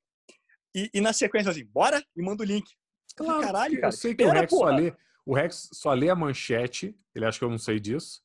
[0.76, 2.66] E, e, na sequência, assim, bora e manda o link.
[3.16, 3.88] Claro, Caralho, cara.
[3.88, 4.70] Eu sei que o Rex, só
[5.26, 8.22] o Rex só lê a manchete, ele acha que eu não sei disso.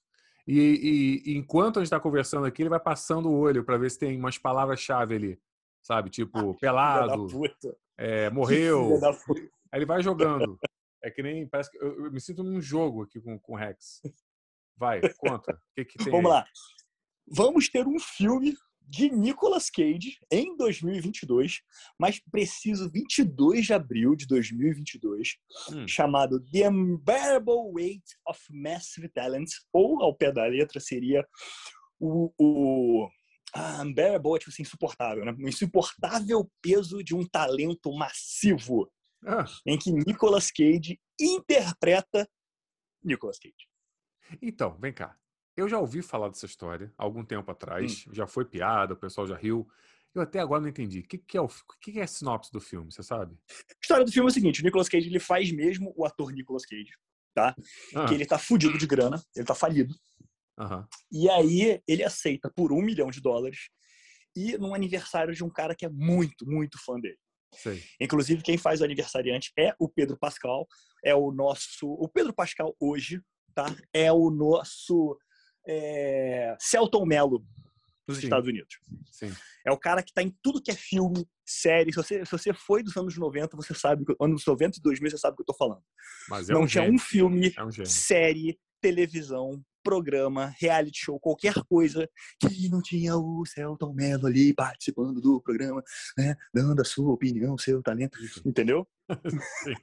[0.47, 3.91] E, e, enquanto a gente está conversando aqui, ele vai passando o olho para ver
[3.91, 5.41] se tem umas palavras-chave ali,
[5.83, 6.09] sabe?
[6.09, 7.27] Tipo, pelado,
[7.99, 9.01] é, morreu.
[9.73, 10.59] Aí ele vai jogando.
[11.03, 11.47] É que nem.
[11.49, 14.01] Parece que eu, eu me sinto num jogo aqui com, com o Rex.
[14.77, 15.55] Vai, conta.
[15.55, 16.13] O que, que tem?
[16.13, 16.39] Vamos aí?
[16.39, 16.47] lá.
[17.29, 18.57] Vamos ter um filme
[18.87, 21.61] de Nicolas Cage em 2022,
[21.99, 25.37] mas preciso 22 de abril de 2022,
[25.73, 25.89] hum.
[25.89, 31.27] chamado The Unbearable Weight of Massive Talent, ou ao pé da letra seria
[31.99, 33.09] o, o
[33.53, 35.33] Ah, unbearable é tipo assim, insuportável, né?
[35.33, 38.91] Um insuportável peso de um talento massivo.
[39.25, 39.45] Ah.
[39.67, 42.29] Em que Nicolas Cage interpreta
[43.03, 43.67] Nicolas Cage.
[44.43, 45.17] Então, vem cá.
[45.57, 48.05] Eu já ouvi falar dessa história algum tempo atrás.
[48.07, 48.15] Hum.
[48.15, 49.67] Já foi piada, o pessoal já riu.
[50.15, 51.01] Eu até agora não entendi.
[51.01, 53.37] O que, que, é, o, o que, que é a sinopse do filme, você sabe?
[53.51, 56.33] A história do filme é o seguinte: o Nicolas Cage ele faz mesmo o ator
[56.33, 56.93] Nicolas Cage,
[57.35, 57.55] tá?
[57.95, 58.07] Ah.
[58.07, 59.95] Que ele tá fudido de grana, ele tá falido.
[60.59, 60.87] Uhum.
[61.13, 63.69] E aí ele aceita por um milhão de dólares
[64.35, 67.19] e num aniversário de um cara que é muito, muito fã dele.
[67.53, 67.83] Sei.
[68.01, 70.67] Inclusive, quem faz o aniversariante é o Pedro Pascal,
[71.05, 71.87] é o nosso.
[71.87, 73.21] O Pedro Pascal hoje,
[73.55, 73.67] tá?
[73.93, 75.19] É o nosso
[75.67, 77.45] é, Celton Mello
[78.07, 78.25] nos Sim.
[78.25, 78.79] Estados Unidos.
[79.11, 79.33] Sim.
[79.67, 81.93] É o cara que está em tudo que é filme, série.
[81.93, 85.19] Se você, se você foi dos anos 90, você sabe, anos 90 e 2000, você
[85.19, 85.83] sabe o que eu estou falando.
[86.29, 91.55] Mas é Não um tinha um filme, é um série, televisão, programa, reality show, qualquer
[91.69, 92.09] coisa
[92.41, 95.83] que não tinha o Celton Mello ali participando do programa,
[96.17, 96.37] né?
[96.55, 98.87] Dando a sua opinião, seu talento, entendeu?
[99.65, 99.75] Sim.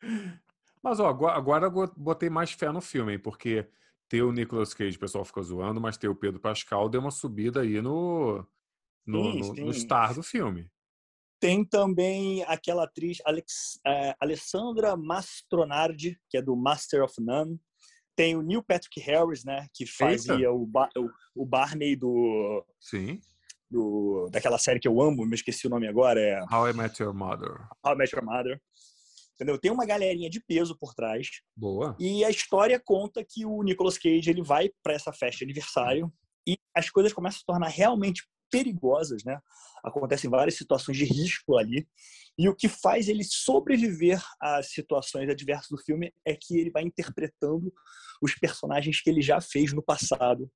[0.86, 3.68] Mas ó, agora eu botei mais fé no filme, porque
[4.08, 7.10] ter o Nicolas Cage, o pessoal fica zoando, mas ter o Pedro Pascal deu uma
[7.10, 8.46] subida aí no,
[9.04, 9.64] no, sim, no, sim.
[9.64, 10.70] no star do filme.
[11.40, 17.60] Tem também aquela atriz Alex, é, Alessandra Mastronardi, que é do Master of None.
[18.14, 23.20] Tem o Neil Patrick Harris, né, que fazia o, o, o, Barney do, Sim.
[23.68, 27.02] do daquela série que eu amo, me esqueci o nome agora, é How I Met
[27.02, 27.66] Your Mother.
[27.84, 28.62] How I Met Your Mother.
[29.36, 29.58] Entendeu?
[29.58, 31.28] Tem uma galerinha de peso por trás.
[31.54, 31.94] Boa.
[32.00, 36.10] E a história conta que o Nicolas Cage ele vai para essa festa de aniversário
[36.48, 39.38] e as coisas começam a se tornar realmente perigosas, né?
[39.84, 41.86] Acontecem várias situações de risco ali.
[42.38, 46.82] E o que faz ele sobreviver às situações adversas do filme é que ele vai
[46.82, 47.72] interpretando
[48.22, 50.50] os personagens que ele já fez no passado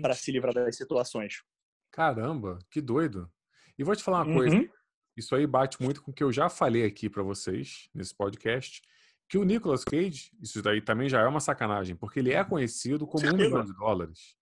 [0.00, 1.42] para se livrar das situações.
[1.90, 3.30] Caramba, que doido.
[3.78, 4.34] E vou te falar uma uhum.
[4.34, 4.70] coisa.
[5.16, 8.82] Isso aí bate muito com o que eu já falei aqui para vocês nesse podcast,
[9.28, 13.06] que o Nicolas Cage, isso daí também já é uma sacanagem, porque ele é conhecido
[13.06, 14.36] como um milhão de dólares.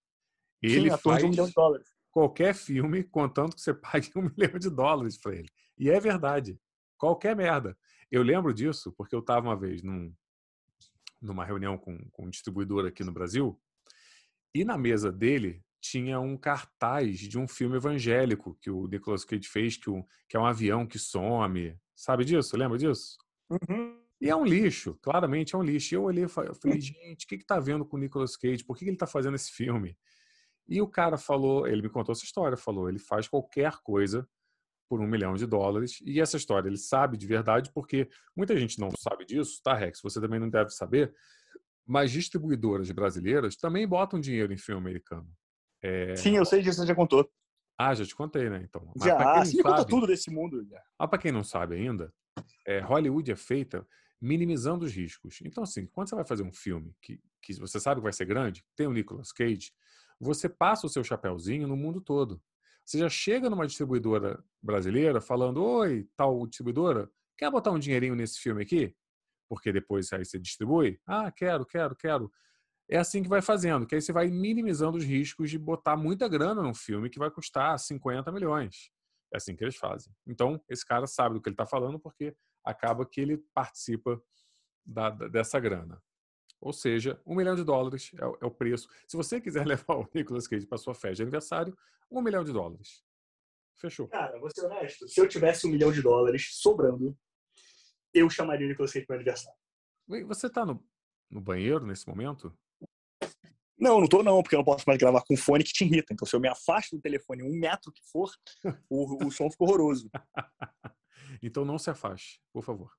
[0.61, 1.87] Ele Sim, faz um milhão de dólares.
[2.11, 5.49] qualquer filme, contanto que você pague um milhão de dólares para ele.
[5.77, 6.59] E é verdade.
[6.97, 7.77] Qualquer merda.
[8.11, 10.13] Eu lembro disso porque eu estava uma vez num,
[11.21, 13.59] numa reunião com, com um distribuidor aqui no Brasil
[14.53, 19.47] e na mesa dele tinha um cartaz de um filme evangélico que o Nicolas Cage
[19.47, 21.75] fez, que, o, que é um avião que some.
[21.95, 22.55] Sabe disso?
[22.55, 23.17] Lembra disso?
[23.49, 23.99] Uhum.
[24.21, 25.93] E é um lixo, claramente é um lixo.
[25.93, 28.63] E eu olhei e falei, gente, o que, que tá vendo com o Nicolas Cage?
[28.63, 29.97] Por que, que ele tá fazendo esse filme?
[30.67, 34.27] E o cara falou, ele me contou essa história, falou, ele faz qualquer coisa
[34.87, 35.99] por um milhão de dólares.
[36.05, 39.99] E essa história ele sabe de verdade, porque muita gente não sabe disso, tá, Rex?
[40.03, 41.13] Você também não deve saber.
[41.87, 45.27] Mas distribuidoras brasileiras também botam dinheiro em filme americano.
[45.81, 46.15] É...
[46.15, 47.29] Sim, eu sei disso, você já contou.
[47.77, 48.61] Ah, já te contei, né?
[48.63, 48.91] Então.
[48.95, 50.63] Mas já, você me conta tudo desse mundo.
[50.65, 50.81] Já.
[50.99, 52.13] Mas para quem não sabe ainda,
[52.65, 53.87] é, Hollywood é feita
[54.21, 55.39] minimizando os riscos.
[55.43, 58.25] Então, assim, quando você vai fazer um filme que, que você sabe que vai ser
[58.25, 59.71] grande, tem o Nicolas Cage,
[60.19, 62.39] você passa o seu chapéuzinho no mundo todo.
[62.85, 68.39] Você já chega numa distribuidora brasileira falando: Oi, tal distribuidora, quer botar um dinheirinho nesse
[68.39, 68.95] filme aqui?
[69.49, 70.99] Porque depois aí você distribui?
[71.05, 72.31] Ah, quero, quero, quero
[72.91, 76.27] é assim que vai fazendo, que aí você vai minimizando os riscos de botar muita
[76.27, 78.91] grana num filme que vai custar 50 milhões.
[79.33, 80.13] É assim que eles fazem.
[80.27, 84.21] Então, esse cara sabe do que ele está falando porque acaba que ele participa
[84.85, 86.03] da, da, dessa grana.
[86.59, 88.89] Ou seja, um milhão de dólares é, é o preço.
[89.07, 91.77] Se você quiser levar o Nicolas Cage para sua festa de aniversário,
[92.11, 93.01] um milhão de dólares.
[93.77, 94.09] Fechou.
[94.09, 95.07] Cara, vou ser honesto.
[95.07, 97.17] Se eu tivesse um milhão de dólares sobrando,
[98.13, 99.57] eu chamaria o Nicolas Cage para aniversário.
[100.27, 100.85] Você está no,
[101.29, 102.53] no banheiro nesse momento?
[103.81, 106.13] Não, não tô não, porque eu não posso mais gravar com fone que te irrita.
[106.13, 108.31] Então, se eu me afasto do telefone um metro que for,
[108.87, 110.07] o, o som fica horroroso.
[111.41, 112.91] então, não se afaste, por favor.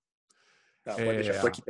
[0.83, 1.23] Tá, é...
[1.23, 1.63] deixar, tô aqui.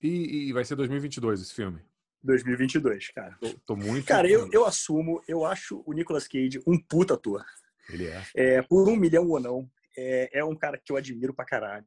[0.00, 1.82] E, e, vai ser 2022 esse filme?
[2.22, 3.36] 2022, cara.
[3.40, 4.06] Tô, tô muito...
[4.06, 7.44] Cara, eu, eu assumo, eu acho o Nicolas Cage um puta ator.
[7.88, 8.22] Ele é.
[8.36, 11.86] é por um milhão ou não, é, é um cara que eu admiro pra caralho.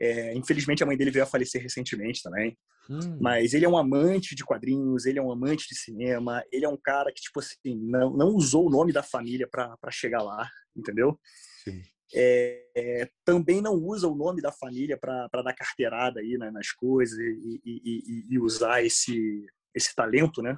[0.00, 2.56] É, infelizmente, a mãe dele veio a falecer recentemente também.
[2.88, 3.18] Hum.
[3.20, 6.68] Mas ele é um amante de quadrinhos, ele é um amante de cinema, ele é
[6.68, 10.48] um cara que, tipo assim, não, não usou o nome da família para chegar lá,
[10.76, 11.18] entendeu?
[11.64, 11.82] Sim.
[12.14, 16.72] É, é, também não usa o nome da família para dar carteirada aí né, nas
[16.72, 20.56] coisas e, e, e, e, usar esse, esse talento, né?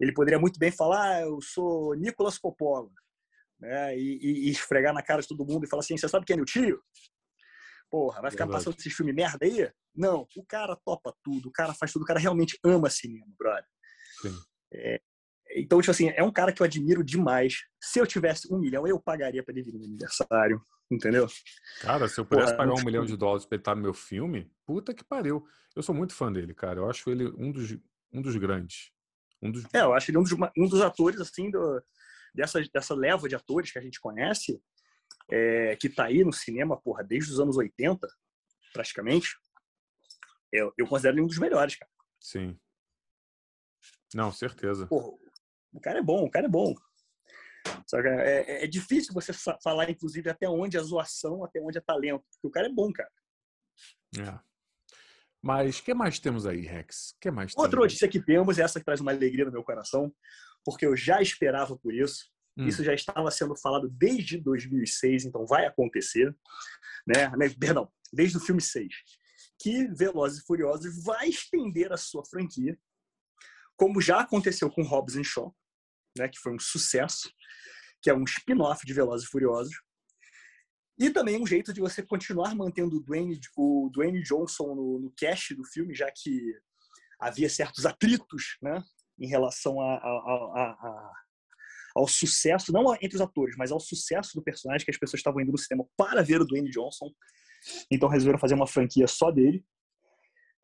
[0.00, 2.90] Ele poderia muito bem falar, ah, eu sou Nicolas Coppola,
[3.60, 3.96] né?
[3.96, 6.44] E, esfregar na cara de todo mundo e falar assim, você sabe quem é meu
[6.44, 6.82] tio?
[7.94, 8.64] Porra, vai ficar Verdade.
[8.64, 9.70] passando esses filmes merda aí?
[9.94, 13.64] Não, o cara topa tudo, o cara faz tudo, o cara realmente ama cinema, brother.
[14.20, 14.36] Sim.
[14.72, 15.00] É,
[15.54, 17.58] então, tipo assim, é um cara que eu admiro demais.
[17.80, 21.28] Se eu tivesse um milhão, eu pagaria para ele vir no meu aniversário, entendeu?
[21.82, 23.94] Cara, se eu pudesse Porra, pagar um milhão de dólares pra ele estar no meu
[23.94, 25.46] filme, puta que pariu.
[25.76, 26.80] Eu sou muito fã dele, cara.
[26.80, 27.78] Eu acho ele um dos,
[28.12, 28.90] um dos grandes.
[29.40, 29.64] Um dos...
[29.72, 31.80] É, eu acho ele um dos, um dos atores, assim, do,
[32.34, 34.60] dessa, dessa leva de atores que a gente conhece,
[35.30, 38.06] é, que tá aí no cinema, porra, desde os anos 80,
[38.72, 39.36] praticamente.
[40.52, 41.90] Eu, eu considero ele um dos melhores, cara.
[42.20, 42.58] Sim.
[44.14, 44.86] Não, certeza.
[44.86, 45.16] Porra,
[45.72, 46.74] o cara é bom, o cara é bom.
[47.92, 52.24] É, é, é, difícil você falar, inclusive, até onde é zoação, até onde é talento.
[52.32, 53.10] Porque o cara é bom, cara.
[54.18, 54.38] É.
[55.42, 57.16] Mas o que mais temos aí, Rex?
[57.20, 60.14] que mais Outra notícia que temos, essa que traz uma alegria no meu coração,
[60.64, 62.32] porque eu já esperava por isso.
[62.56, 62.66] Hum.
[62.66, 66.34] Isso já estava sendo falado desde 2006, então vai acontecer.
[67.06, 67.28] Né?
[67.36, 67.48] né?
[67.58, 68.92] Perdão, desde o filme 6.
[69.60, 72.78] Que Velozes e Furiosos vai estender a sua franquia,
[73.76, 75.54] como já aconteceu com Hobbs Shaw,
[76.16, 76.28] né?
[76.28, 77.32] que foi um sucesso,
[78.02, 79.74] que é um spin-off de Velozes e Furiosos.
[80.98, 85.10] E também um jeito de você continuar mantendo o Dwayne, o Dwayne Johnson no, no
[85.16, 86.54] cast do filme, já que
[87.18, 88.82] havia certos atritos né,
[89.18, 91.12] em relação a, a, a,
[91.94, 95.40] ao sucesso, não entre os atores, mas ao sucesso do personagem, que as pessoas estavam
[95.40, 97.10] indo no cinema para ver o Dwayne Johnson.
[97.90, 99.64] Então resolveram fazer uma franquia só dele.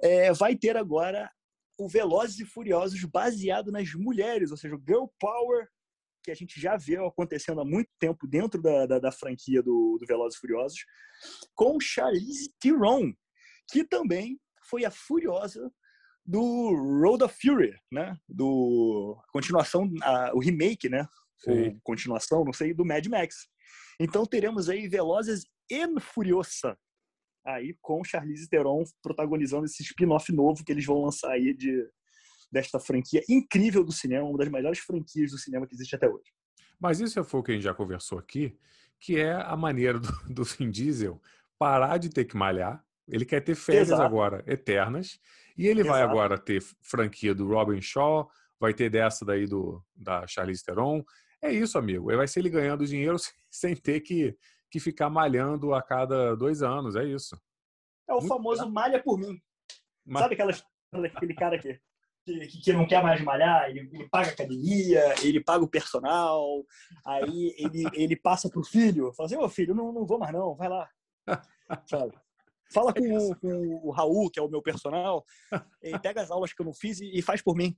[0.03, 1.31] É, vai ter agora
[1.79, 5.69] o Velozes e Furiosos baseado nas mulheres, ou seja, o Girl Power
[6.23, 9.99] que a gente já vê acontecendo há muito tempo dentro da, da, da franquia do,
[9.99, 10.85] do Velozes e Furiosos,
[11.55, 13.13] com Charlize Theron,
[13.71, 14.39] que também
[14.69, 15.73] foi a Furiosa
[16.31, 18.17] do Road of Fury, né?
[18.29, 21.07] Do continuação, a, o remake, né?
[21.39, 21.51] Sim.
[21.51, 23.49] Ou continuação, não sei, do Mad Max.
[23.99, 26.77] Então teremos aí Velozes e Furiosa
[27.45, 31.89] aí com Charlize Theron protagonizando esse spin-off novo que eles vão lançar aí de
[32.53, 36.33] desta franquia incrível do cinema, uma das melhores franquias do cinema que existe até hoje.
[36.81, 38.59] Mas isso foi o que a gente já conversou aqui,
[38.99, 41.21] que é a maneira do, do Vin Diesel
[41.59, 42.85] parar de ter que malhar.
[43.07, 44.03] Ele quer ter férias Exato.
[44.03, 45.21] agora eternas.
[45.61, 45.93] E ele Exato.
[45.93, 51.05] vai agora ter franquia do Robin Shaw, vai ter dessa daí do, da Charlize Theron.
[51.43, 52.07] É isso, amigo.
[52.17, 53.19] Vai ser ele ganhando dinheiro
[53.51, 54.35] sem ter que,
[54.71, 56.97] que ficar malhando a cada dois anos.
[56.97, 57.39] É isso.
[58.09, 58.73] É o Muito famoso bem.
[58.73, 59.39] malha por mim.
[60.07, 60.23] Mas...
[60.23, 60.53] Sabe aquela,
[61.15, 61.79] aquele cara que
[62.25, 66.65] que, que, não quer mais malhar, ele, ele, paga academia, ele paga o personal,
[67.05, 70.55] aí ele, ele passa pro filho, fala assim, ô filho, não, não vou mais não,
[70.55, 70.89] vai lá.
[71.89, 72.15] Sabe?
[72.73, 75.25] Fala com, o, com o Raul, que é o meu personal,
[75.83, 77.77] e pega as aulas que eu não fiz e, e faz por mim.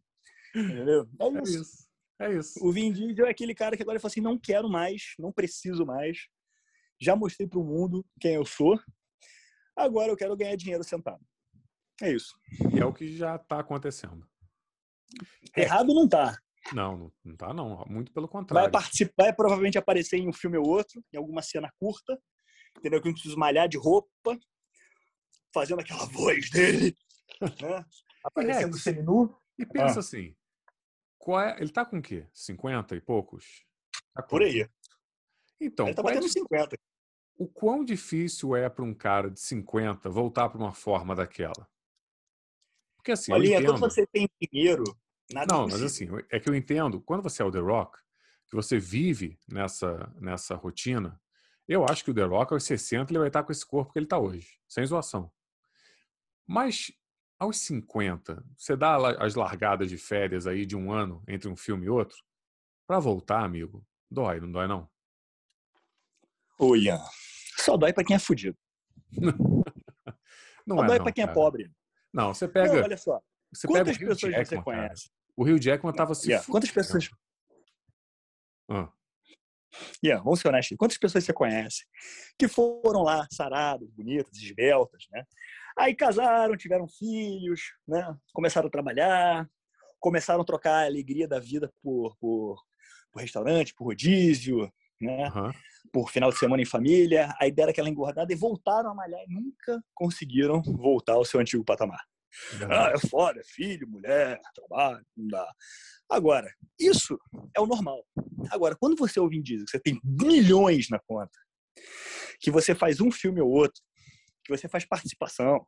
[0.55, 1.09] Entendeu?
[1.19, 1.59] É, é isso.
[1.59, 1.93] É isso.
[2.21, 2.65] É isso.
[2.65, 5.85] O Vin Diesel é aquele cara que agora fala assim, não quero mais, não preciso
[5.85, 6.29] mais,
[7.01, 8.79] já mostrei pro mundo quem eu sou,
[9.77, 11.25] agora eu quero ganhar dinheiro sentado.
[12.01, 12.35] É isso.
[12.75, 14.27] E é o que já está acontecendo.
[15.57, 16.39] Errado não tá.
[16.73, 17.85] Não, não tá não.
[17.89, 18.71] Muito pelo contrário.
[18.71, 22.19] Vai participar, vai provavelmente aparecer em um filme ou outro, em alguma cena curta,
[22.79, 23.01] entendeu?
[23.01, 24.39] Que não precisa malhar de roupa,
[25.53, 26.97] fazendo aquela voz dele,
[27.61, 27.85] né?
[28.25, 29.37] Aparecendo é, seminu.
[29.59, 30.01] E pensa ah.
[30.01, 30.35] assim,
[31.41, 32.27] é, ele tá com o quê?
[32.33, 33.65] 50 e poucos?
[34.15, 34.69] Tá Por aí.
[35.61, 36.77] Então, ele tá batendo é, 50.
[37.39, 41.69] O quão difícil é para um cara de 50 voltar para uma forma daquela?
[42.97, 43.73] Porque assim, Olha, entendo...
[43.73, 44.85] quando você tem dinheiro,
[45.33, 47.99] nada Não, mas assim, é que eu entendo, quando você é o The Rock,
[48.49, 51.21] que você vive nessa, nessa rotina,
[51.67, 53.99] eu acho que o The Rock aos 60 ele vai estar com esse corpo que
[53.99, 55.33] ele está hoje, sem zoação.
[56.53, 56.93] Mas
[57.39, 61.87] aos 50, você dá as largadas de férias aí de um ano entre um filme
[61.87, 62.23] e outro,
[62.87, 64.87] para voltar, amigo, dói, não dói não?
[66.59, 67.01] Ô, Ian,
[67.57, 68.59] só dói para quem é fudido.
[70.67, 71.73] não só é dói para quem é pobre.
[72.13, 72.75] Não, você pega.
[72.75, 73.19] Não, olha só.
[73.51, 75.09] Você Quantas pega o pessoas Jackman, você conhece?
[75.09, 75.15] Cara.
[75.35, 76.29] O Rio Jackman tava se.
[76.29, 76.47] Yeah.
[76.47, 77.09] Quantas pessoas.
[78.69, 78.93] Ah.
[80.05, 80.77] Yeah, vamos ser honestos.
[80.77, 81.85] Quantas pessoas você conhece
[82.39, 85.25] que foram lá saradas, bonitas, esbeltas, né?
[85.79, 88.15] Aí casaram, tiveram filhos, né?
[88.33, 89.49] Começaram a trabalhar,
[89.99, 92.63] começaram a trocar a alegria da vida por, por,
[93.11, 94.71] por restaurante, por rodízio,
[95.01, 95.31] né?
[95.31, 95.51] Uhum.
[95.93, 97.35] Por final de semana em família.
[97.41, 101.65] Aí deram aquela engordada e voltaram a malhar e nunca conseguiram voltar ao seu antigo
[101.65, 102.01] patamar.
[102.61, 102.73] Uhum.
[102.73, 105.53] Ah, é foda, é filho, mulher, trabalho, não dá.
[106.11, 107.19] Agora, isso
[107.57, 108.05] é o normal.
[108.51, 111.39] Agora, quando você ouve em que você tem milhões na conta,
[112.41, 113.83] que você faz um filme ou outro,
[114.45, 115.67] que você faz participação,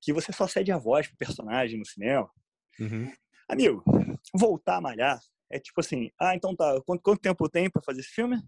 [0.00, 2.30] que você só cede a voz pro personagem no cinema,
[2.78, 3.12] uhum.
[3.48, 3.82] amigo,
[4.34, 8.00] voltar a malhar é tipo assim, ah, então tá, quanto, quanto tempo tem para fazer
[8.00, 8.42] esse filme?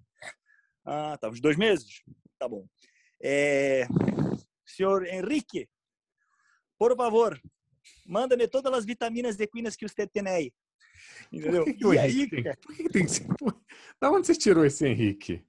[0.85, 2.03] Ah, tá, uns dois meses?
[2.39, 2.67] Tá bom.
[3.23, 3.87] É...
[4.67, 5.69] Senhor Henrique,
[6.79, 7.41] por favor,
[8.07, 10.53] manda-me todas as vitaminas equinas que você tem aí.
[11.33, 11.65] Entendeu?
[11.65, 13.07] Por que, que o e Henrique aí, tem, por que, que tem
[14.01, 15.45] Da onde você tirou esse Henrique?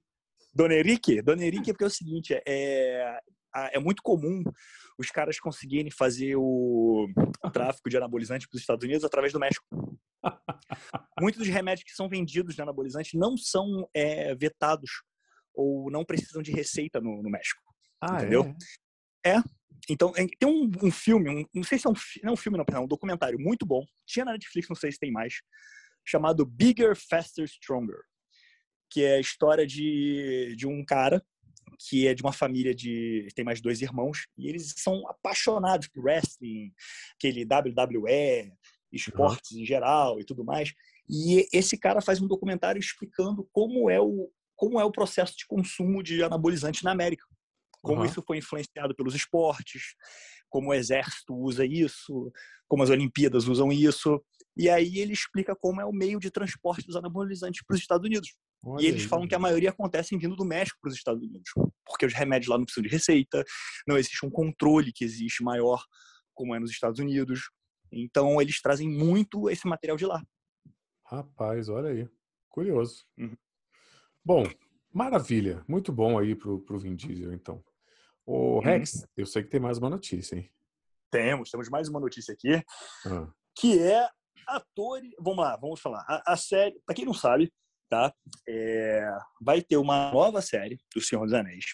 [0.54, 3.20] Dona Henrique, Dona Henrique é porque é o seguinte, é,
[3.54, 4.42] é muito comum
[4.98, 7.06] os caras conseguirem fazer o
[7.52, 9.64] tráfico de anabolizante para os Estados Unidos através do México.
[11.20, 14.90] Muitos dos remédios que são vendidos de anabolizante não são é, vetados
[15.54, 17.62] ou não precisam de receita no, no México.
[18.00, 18.44] Ah, entendeu?
[18.44, 18.56] É?
[19.28, 19.42] É.
[19.90, 22.58] Então, tem um, um filme, um, não sei se é um, não é um filme,
[22.58, 23.84] não, é um documentário muito bom.
[24.06, 25.34] Tinha na Netflix, não sei se tem mais,
[26.06, 28.00] chamado Bigger, Faster, Stronger.
[28.90, 31.22] Que é a história de, de um cara
[31.78, 33.28] que é de uma família de.
[33.34, 36.72] tem mais dois irmãos, e eles são apaixonados por wrestling,
[37.14, 38.52] aquele WWE,
[38.90, 39.60] esportes uhum.
[39.60, 40.72] em geral e tudo mais.
[41.08, 45.46] E esse cara faz um documentário explicando como é o, como é o processo de
[45.46, 47.24] consumo de anabolizante na América
[47.82, 48.06] como uhum.
[48.06, 49.94] isso foi influenciado pelos esportes,
[50.48, 52.32] como o exército usa isso,
[52.66, 54.22] como as Olimpíadas usam isso.
[54.56, 58.06] E aí ele explica como é o meio de transporte dos anabolizantes para os Estados
[58.06, 58.34] Unidos.
[58.64, 59.08] Olha e eles aí.
[59.08, 61.50] falam que a maioria acontece vindo do México para os Estados Unidos,
[61.86, 63.44] porque os remédios lá não precisam de receita,
[63.86, 65.84] não existe um controle que existe maior
[66.34, 67.50] como é nos Estados Unidos.
[67.92, 70.22] Então eles trazem muito esse material de lá.
[71.06, 72.08] Rapaz, olha aí.
[72.48, 73.04] Curioso.
[73.16, 73.36] Uhum.
[74.24, 74.44] Bom,
[74.92, 75.64] maravilha.
[75.68, 77.62] Muito bom aí pro, pro Vin Diesel, então.
[78.26, 78.60] O uhum.
[78.60, 80.50] Rex, eu sei que tem mais uma notícia, hein?
[81.10, 82.62] Temos, temos mais uma notícia aqui,
[83.06, 83.28] ah.
[83.58, 84.06] que é
[84.46, 85.00] ator.
[85.18, 86.04] Vamos lá, vamos falar.
[86.06, 87.50] A, a série, para quem não sabe,
[87.88, 88.12] tá?
[88.46, 89.10] É,
[89.40, 91.64] vai ter uma nova série do Senhor dos Anéis.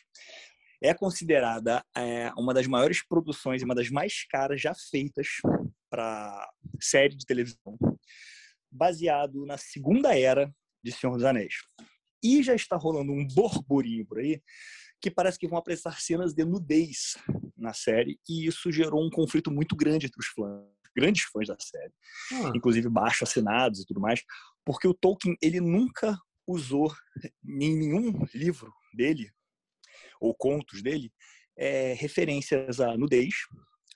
[0.82, 5.26] É considerada é, uma das maiores produções e uma das mais caras já feitas
[5.90, 6.48] para
[6.80, 7.78] série de televisão,
[8.70, 10.52] baseado na segunda era
[10.82, 11.54] de Senhor dos Anéis.
[12.24, 14.40] E já está rolando um burburinho por aí
[15.00, 17.18] que parece que vão apresentar cenas de nudez
[17.54, 20.64] na série, e isso gerou um conflito muito grande entre os fãs,
[20.96, 21.92] grandes fãs da série,
[22.32, 22.52] ah.
[22.54, 24.22] inclusive baixo assinados e tudo mais,
[24.64, 26.90] porque o Tolkien ele nunca usou
[27.44, 29.30] em nenhum livro dele
[30.18, 31.12] ou contos dele
[31.56, 33.34] é, referências a nudez,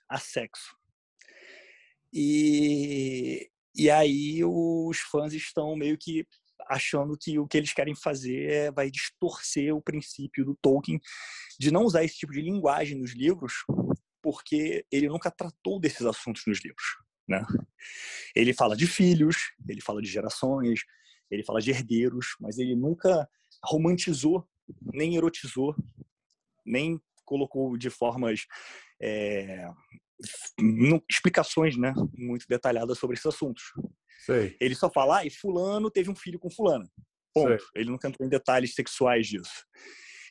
[0.07, 0.77] a sexo.
[2.13, 6.25] E, e aí os fãs estão meio que
[6.69, 10.99] achando que o que eles querem fazer é, vai distorcer o princípio do Tolkien
[11.59, 13.65] de não usar esse tipo de linguagem nos livros,
[14.21, 16.85] porque ele nunca tratou desses assuntos nos livros.
[17.27, 17.43] Né?
[18.35, 19.35] Ele fala de filhos,
[19.67, 20.81] ele fala de gerações,
[21.29, 23.27] ele fala de herdeiros, mas ele nunca
[23.63, 24.47] romantizou,
[24.93, 25.75] nem erotizou,
[26.65, 28.45] nem colocou de formas
[29.01, 29.69] é,
[31.09, 33.63] explicações né, muito detalhadas sobre esses assuntos.
[34.25, 34.55] Sei.
[34.59, 36.89] Ele só fala, ah, e fulano teve um filho com fulano.
[37.33, 37.47] Ponto.
[37.47, 37.67] Sei.
[37.75, 39.65] Ele nunca entrou em detalhes sexuais disso.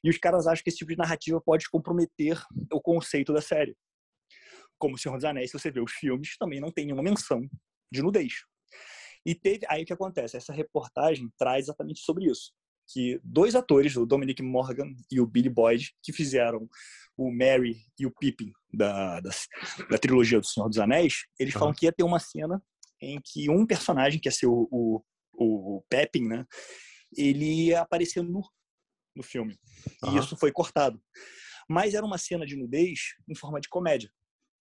[0.04, 2.40] E os caras acham que esse tipo de narrativa pode comprometer
[2.72, 3.76] o conceito da série.
[4.78, 7.48] Como o Senhor dos Anéis, se você vê os filmes, também não tem nenhuma menção
[7.90, 8.44] de nudez.
[9.26, 10.36] E teve, aí o que acontece?
[10.36, 12.52] Essa reportagem traz exatamente sobre isso.
[12.90, 16.68] Que dois atores, o Dominic Morgan e o Billy Boyd, que fizeram
[17.16, 19.30] o Mary e o Pippin da, da,
[19.90, 21.60] da trilogia do Senhor dos Anéis, eles uhum.
[21.60, 22.62] falam que ia ter uma cena
[23.00, 25.02] em que um personagem, que ia ser o, o,
[25.34, 26.46] o Pepin, né?
[27.16, 28.42] Ele ia aparecer nu
[29.14, 29.58] no filme.
[30.02, 30.16] Uhum.
[30.16, 31.00] E isso foi cortado.
[31.68, 34.10] Mas era uma cena de nudez em forma de comédia.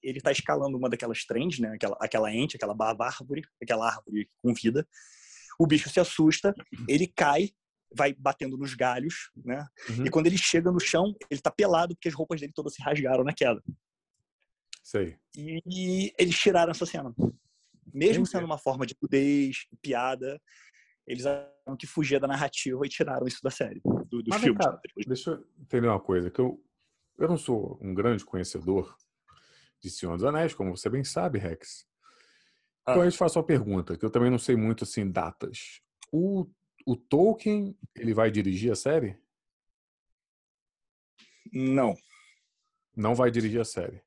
[0.03, 1.73] Ele está escalando uma daquelas trends, né?
[1.73, 4.87] Aquela, aquela ente, aquela árvore, aquela árvore com vida.
[5.59, 6.53] O bicho se assusta,
[6.87, 7.49] ele cai,
[7.95, 9.65] vai batendo nos galhos, né?
[9.89, 10.05] Uhum.
[10.05, 12.81] E quando ele chega no chão, ele tá pelado porque as roupas dele todas se
[12.81, 13.61] rasgaram na queda.
[14.83, 15.17] Sei.
[15.35, 17.13] E, e eles tiraram essa cena.
[17.93, 18.29] Mesmo Entendi.
[18.29, 20.39] sendo uma forma de nudez, piada,
[21.07, 24.65] eles acharam que fugia da narrativa e tiraram isso da série, do, dos Mas, filmes.
[24.65, 26.61] Cara, deixa eu entender uma coisa, que eu,
[27.17, 28.95] eu não sou um grande conhecedor
[29.79, 31.87] de Senhor dos Anéis, como você bem sabe, Rex.
[32.85, 32.91] Ah.
[32.91, 35.81] Então eu te faço uma pergunta, que eu também não sei muito assim datas.
[36.11, 36.49] O,
[36.87, 39.19] o Tolkien, ele vai dirigir a série?
[41.51, 41.93] Não.
[42.95, 44.01] Não vai dirigir a série.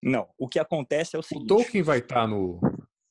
[0.00, 0.32] Não.
[0.38, 1.44] O que acontece é o seguinte.
[1.44, 2.60] O Tolkien vai estar tá no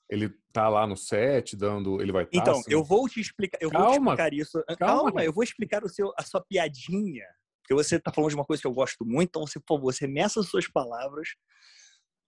[0.10, 2.72] ele tá lá no set dando, ele vai estar tá, Então, assim...
[2.72, 4.64] eu vou te explicar, eu calma, vou te explicar isso.
[4.78, 7.26] Calma, calma, eu vou explicar o seu a sua piadinha,
[7.62, 9.92] porque você tá falando de uma coisa que eu gosto muito, então você, por favor,
[9.92, 11.30] você meça as suas palavras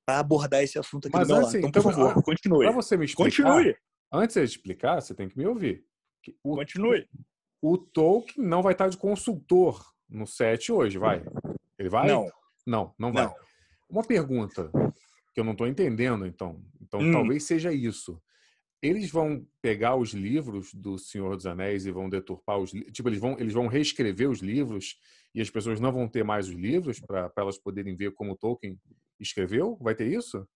[0.05, 1.57] para abordar esse assunto aqui Mas do meu lado.
[1.57, 2.65] Então, por então, favor, continue.
[2.65, 3.53] Para você me explicar.
[3.53, 3.77] Continue.
[4.11, 5.85] Antes de explicar, você tem que me ouvir.
[6.43, 7.07] O, continue.
[7.61, 11.23] O Tolkien não vai estar de consultor no set hoje, vai?
[11.77, 12.07] Ele vai?
[12.07, 12.29] Não.
[12.65, 13.25] Não, não vai.
[13.25, 13.35] Não.
[13.89, 14.71] Uma pergunta
[15.33, 16.63] que eu não estou entendendo, então.
[16.81, 17.11] Então, hum.
[17.11, 18.21] talvez seja isso.
[18.81, 23.19] Eles vão pegar os livros do Senhor dos Anéis e vão deturpar os tipo eles
[23.19, 24.99] vão eles vão reescrever os livros
[25.33, 28.79] e as pessoas não vão ter mais os livros para elas poderem ver como Tolkien
[29.19, 29.77] escreveu?
[29.81, 30.47] Vai ter isso?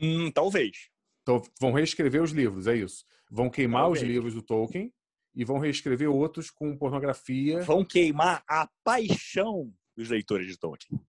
[0.00, 0.88] Hum, talvez.
[1.22, 3.04] Então vão reescrever os livros, é isso.
[3.32, 4.02] Vão queimar Talvez.
[4.02, 4.92] os livros do Tolkien
[5.34, 7.62] e vão reescrever outros com pornografia.
[7.62, 11.00] Vão queimar a paixão dos leitores de Tolkien.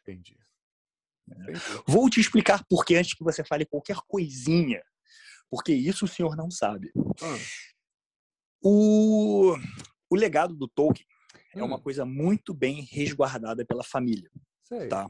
[0.00, 0.38] Entendi.
[1.30, 1.60] Entendi.
[1.86, 4.82] Vou te explicar por que antes que você fale qualquer coisinha.
[5.50, 6.90] Porque isso o senhor não sabe.
[6.96, 7.38] Ah.
[8.62, 9.54] O,
[10.08, 11.06] o legado do Tolkien
[11.54, 11.60] hum.
[11.60, 11.82] é uma hum.
[11.82, 14.30] coisa muito bem resguardada pela família.
[14.64, 14.88] Sei.
[14.88, 15.06] Tá?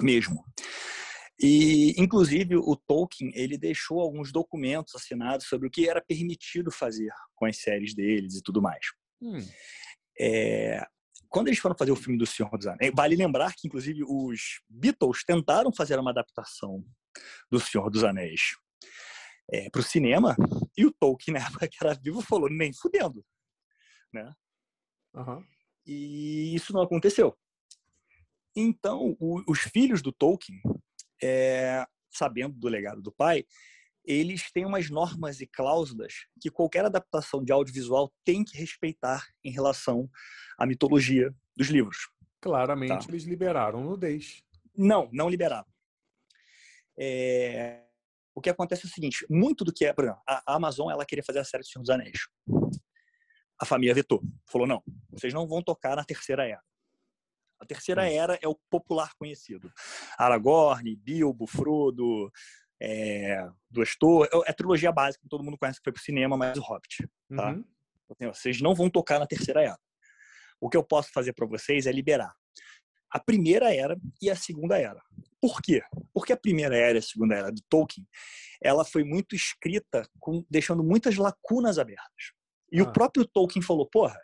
[0.00, 0.44] Mesmo.
[1.42, 7.10] E, inclusive, o Tolkien ele deixou alguns documentos assinados sobre o que era permitido fazer
[7.34, 8.86] com as séries deles e tudo mais.
[9.20, 9.44] Hum.
[10.20, 10.86] É,
[11.28, 14.60] quando eles foram fazer o filme do Senhor dos Anéis, vale lembrar que, inclusive, os
[14.68, 16.84] Beatles tentaram fazer uma adaptação
[17.50, 18.54] do Senhor dos Anéis
[19.50, 20.36] é, para o cinema,
[20.76, 23.24] e o Tolkien, na época que era vivo, falou: nem fudendo.
[24.12, 24.32] Né?
[25.14, 25.44] Uhum.
[25.86, 27.36] E isso não aconteceu.
[28.54, 30.60] Então, o, os filhos do Tolkien
[31.22, 33.44] é, sabendo do legado do pai,
[34.04, 39.50] eles têm umas normas e cláusulas que qualquer adaptação de audiovisual tem que respeitar em
[39.50, 40.10] relação
[40.58, 42.10] à mitologia dos livros.
[42.40, 43.06] Claramente, tá?
[43.08, 44.42] eles liberaram nudez.
[44.76, 45.66] Não, não liberaram.
[46.98, 47.84] É...
[48.34, 51.06] O que acontece é o seguinte: muito do que é, por exemplo, a Amazon ela
[51.06, 52.18] queria fazer a série do Senhor dos Anéis.
[53.60, 54.20] A família vetou,
[54.50, 56.62] falou: não, vocês não vão tocar na terceira era.
[57.62, 59.72] A terceira era é o popular conhecido.
[60.18, 62.30] Aragorn, Bilbo, Frodo,
[62.80, 64.30] é, Duas Torres.
[64.32, 66.62] É, é a trilogia básica que todo mundo conhece que foi pro cinema, mas o
[66.62, 67.08] Hobbit.
[67.34, 67.52] Tá?
[67.52, 67.64] Uhum.
[68.10, 69.78] Então, vocês não vão tocar na terceira era.
[70.60, 72.34] O que eu posso fazer para vocês é liberar
[73.12, 75.00] a primeira era e a segunda era.
[75.40, 75.82] Por quê?
[76.14, 78.06] Porque a primeira era e a segunda era do Tolkien,
[78.62, 82.32] ela foi muito escrita com, deixando muitas lacunas abertas.
[82.72, 82.84] E ah.
[82.84, 84.18] o próprio Tolkien falou, porra,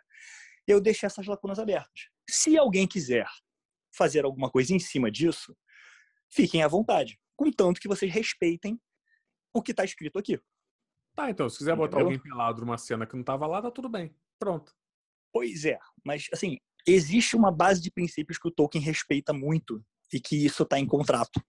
[0.67, 2.09] eu deixei essas lacunas abertas.
[2.29, 3.27] Se alguém quiser
[3.91, 5.55] fazer alguma coisa em cima disso,
[6.29, 8.79] fiquem à vontade, contanto que vocês respeitem
[9.53, 10.39] o que está escrito aqui.
[11.15, 11.87] Tá, então, se quiser Entendeu?
[11.87, 14.15] botar alguém pelado numa cena que não estava lá, tá tudo bem.
[14.37, 14.73] Pronto.
[15.33, 16.57] Pois é, mas assim,
[16.87, 20.87] existe uma base de princípios que o Tolkien respeita muito e que isso está em
[20.87, 21.41] contrato.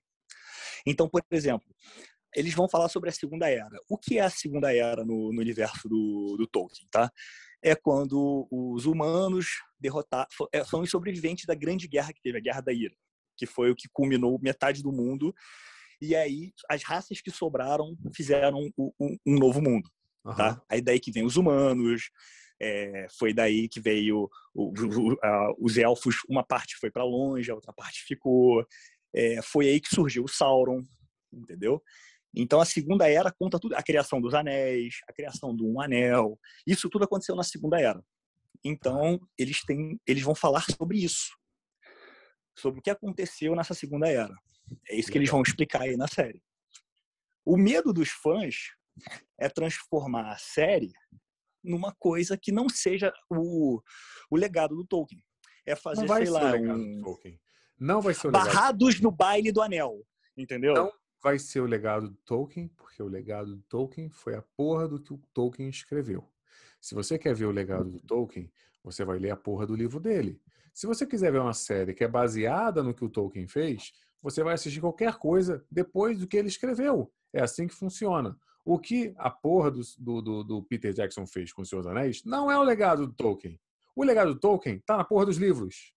[0.86, 1.66] Então, por exemplo,
[2.34, 3.76] eles vão falar sobre a Segunda Era.
[3.88, 7.10] O que é a Segunda Era no, no universo do, do Tolkien, tá?
[7.62, 9.46] É quando os humanos
[9.78, 12.94] derrotaram, é, são os sobreviventes da grande guerra que teve, a Guerra da Ira,
[13.36, 15.34] que foi o que culminou metade do mundo.
[16.00, 19.90] E aí as raças que sobraram fizeram um, um novo mundo,
[20.24, 20.34] uhum.
[20.34, 20.62] tá?
[20.68, 22.10] Aí daí que vem os humanos,
[22.60, 27.50] é, foi daí que veio o, o, a, os elfos, uma parte foi para longe,
[27.50, 28.66] a outra parte ficou.
[29.14, 30.84] É, foi aí que surgiu o Sauron,
[31.32, 31.82] entendeu?
[32.34, 36.38] Então a segunda era conta tudo, a criação dos anéis, a criação do um anel,
[36.66, 38.02] isso tudo aconteceu na segunda era.
[38.64, 41.36] Então eles têm, eles vão falar sobre isso,
[42.56, 44.34] sobre o que aconteceu nessa segunda era.
[44.88, 46.40] É isso que eles vão explicar aí na série.
[47.44, 48.54] O medo dos fãs
[49.38, 50.92] é transformar a série
[51.64, 53.82] numa coisa que não seja o,
[54.30, 55.22] o legado do Tolkien.
[55.66, 57.02] É fazer, sei lá, um...
[57.78, 58.46] Não vai ser o legado.
[58.46, 60.06] Barrados no baile do anel,
[60.36, 60.74] entendeu?
[60.74, 64.88] Não vai ser o legado do Tolkien, porque o legado do Tolkien foi a porra
[64.88, 66.24] do que o Tolkien escreveu.
[66.80, 68.50] Se você quer ver o legado do Tolkien,
[68.82, 70.40] você vai ler a porra do livro dele.
[70.72, 73.92] Se você quiser ver uma série que é baseada no que o Tolkien fez,
[74.22, 77.12] você vai assistir qualquer coisa depois do que ele escreveu.
[77.32, 78.36] É assim que funciona.
[78.64, 82.50] O que a porra do, do, do Peter Jackson fez com os seus anéis não
[82.50, 83.58] é o legado do Tolkien.
[83.94, 85.92] O legado do Tolkien está na porra dos livros.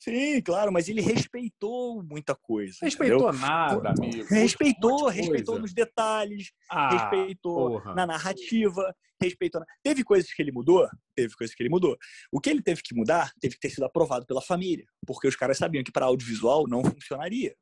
[0.00, 2.78] Sim, claro, mas ele respeitou muita coisa.
[2.80, 3.46] Respeitou entendeu?
[3.46, 4.26] nada, amigo.
[4.30, 7.94] Respeitou, respeitou nos detalhes, ah, respeitou porra.
[7.94, 9.60] na narrativa, respeitou.
[9.60, 9.66] Na...
[9.82, 10.88] Teve coisas que ele mudou?
[11.14, 11.98] Teve coisas que ele mudou.
[12.32, 15.36] O que ele teve que mudar teve que ter sido aprovado pela família, porque os
[15.36, 17.54] caras sabiam que para audiovisual não funcionaria.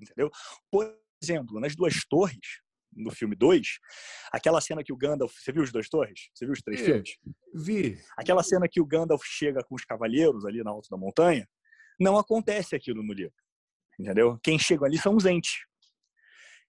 [0.00, 0.30] Entendeu?
[0.70, 3.66] Por exemplo, nas duas torres, no filme 2,
[4.32, 5.34] aquela cena que o Gandalf.
[5.38, 6.30] Você viu os dois torres?
[6.32, 7.18] Você viu os três vi, filmes?
[7.54, 7.98] Vi.
[8.16, 11.46] Aquela cena que o Gandalf chega com os cavaleiros ali na alta da montanha
[12.02, 13.34] não acontece aquilo no livro.
[13.98, 14.38] Entendeu?
[14.42, 15.64] Quem chega ali são os entes.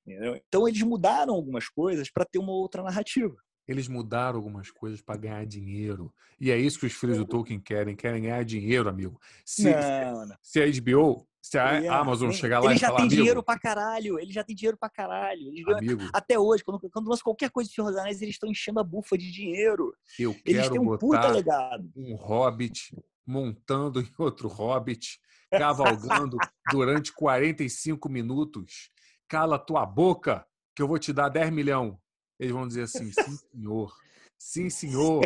[0.05, 0.39] Entendeu?
[0.47, 3.35] Então eles mudaram algumas coisas para ter uma outra narrativa.
[3.67, 6.13] Eles mudaram algumas coisas para ganhar dinheiro.
[6.39, 9.19] E é isso que os filhos do Tolkien querem, querem ganhar dinheiro, amigo.
[9.45, 10.35] Se, não, não.
[10.41, 13.41] se a HBO, se a é, Amazon chegar lá ele e já falar, tem dinheiro
[13.41, 15.49] para caralho, ele já tem dinheiro para caralho.
[15.77, 18.81] Amigo, até hoje, quando, quando lança qualquer coisa de Senhor dos Anéis, eles estão enchendo
[18.81, 19.95] a bufa de dinheiro.
[20.19, 21.89] Eu eles têm um puta legado.
[21.95, 22.93] um Hobbit
[23.25, 25.19] montando em outro hobbit,
[25.57, 26.37] cavalgando
[26.71, 28.89] durante 45 minutos.
[29.27, 30.45] Cala tua boca,
[30.75, 31.95] que eu vou te dar 10 milhões.
[32.39, 33.95] Eles vão dizer assim: sim, senhor.
[34.37, 35.23] Sim, senhor.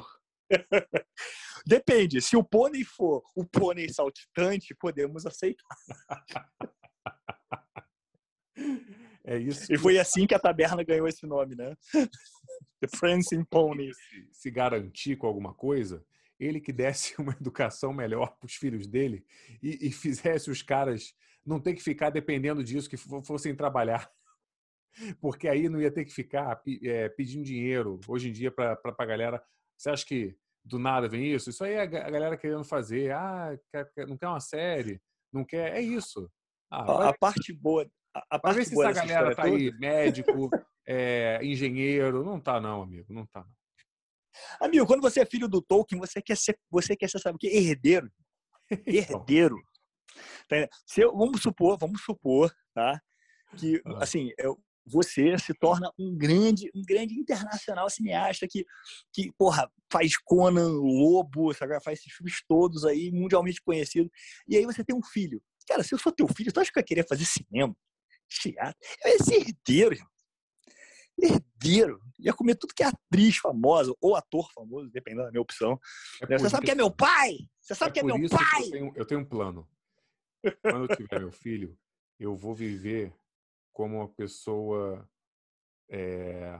[1.66, 2.22] Depende.
[2.22, 5.78] Se o pônei for o pônei saltitante, podemos aceitar.
[9.26, 9.72] É isso.
[9.74, 11.76] E foi assim que a taberna ganhou esse nome, né?
[12.80, 13.94] The Prancing Pony.
[13.94, 16.02] Se, se garantir com alguma coisa,
[16.40, 19.26] ele que desse uma educação melhor para os filhos dele
[19.62, 21.14] e, e, fizesse os caras
[21.46, 24.12] não ter que ficar dependendo disso, que fossem trabalhar.
[25.22, 29.06] Porque aí não ia ter que ficar é, pedindo dinheiro hoje em dia para a
[29.06, 29.42] galera.
[29.78, 30.36] Você acha que
[30.66, 31.50] do nada vem isso?
[31.50, 33.12] Isso aí é a galera querendo fazer.
[33.14, 33.58] Ah,
[34.08, 35.78] não quer uma série, não quer.
[35.78, 36.30] É isso.
[36.70, 37.90] Ah, a, parte boa.
[38.14, 39.56] A, parte ver se essa galera tá toda.
[39.56, 40.50] aí, médico,
[40.86, 42.24] é, engenheiro.
[42.24, 43.14] Não tá, não, amigo.
[43.14, 43.46] Não tá.
[44.60, 47.40] Amigo, quando você é filho do Tolkien, você quer ser, você quer ser, sabe o
[47.40, 47.48] que?
[47.48, 48.12] Herdeiro.
[48.86, 49.58] Herdeiro.
[50.46, 50.68] Então.
[50.86, 53.00] Se eu, vamos supor, vamos supor, tá?
[53.58, 54.04] Que, ah.
[54.04, 58.66] assim, eu, você se torna um grande, um grande internacional cineasta que,
[59.14, 61.80] que porra, faz Conan, Lobo, sabe?
[61.82, 64.10] faz esses filmes todos aí, mundialmente conhecido.
[64.48, 65.42] E aí você tem um filho.
[65.68, 67.76] Cara, se eu sou teu filho, tu acha que eu ia querer fazer cinema?
[68.30, 68.80] Teatro?
[69.04, 70.10] Eu ia ser herdeiro, irmão.
[71.22, 72.02] Herdeiro.
[72.20, 75.80] Ia comer tudo que é atriz famosa ou ator famoso, dependendo da minha opção.
[76.30, 77.38] É você sabe que é meu pai?
[77.62, 78.64] Você sabe é que é meu pai?
[78.64, 79.68] Eu tenho, eu tenho um plano.
[80.62, 81.78] Quando eu tiver meu filho,
[82.20, 83.14] eu vou viver
[83.74, 85.08] como uma pessoa
[85.90, 86.60] é,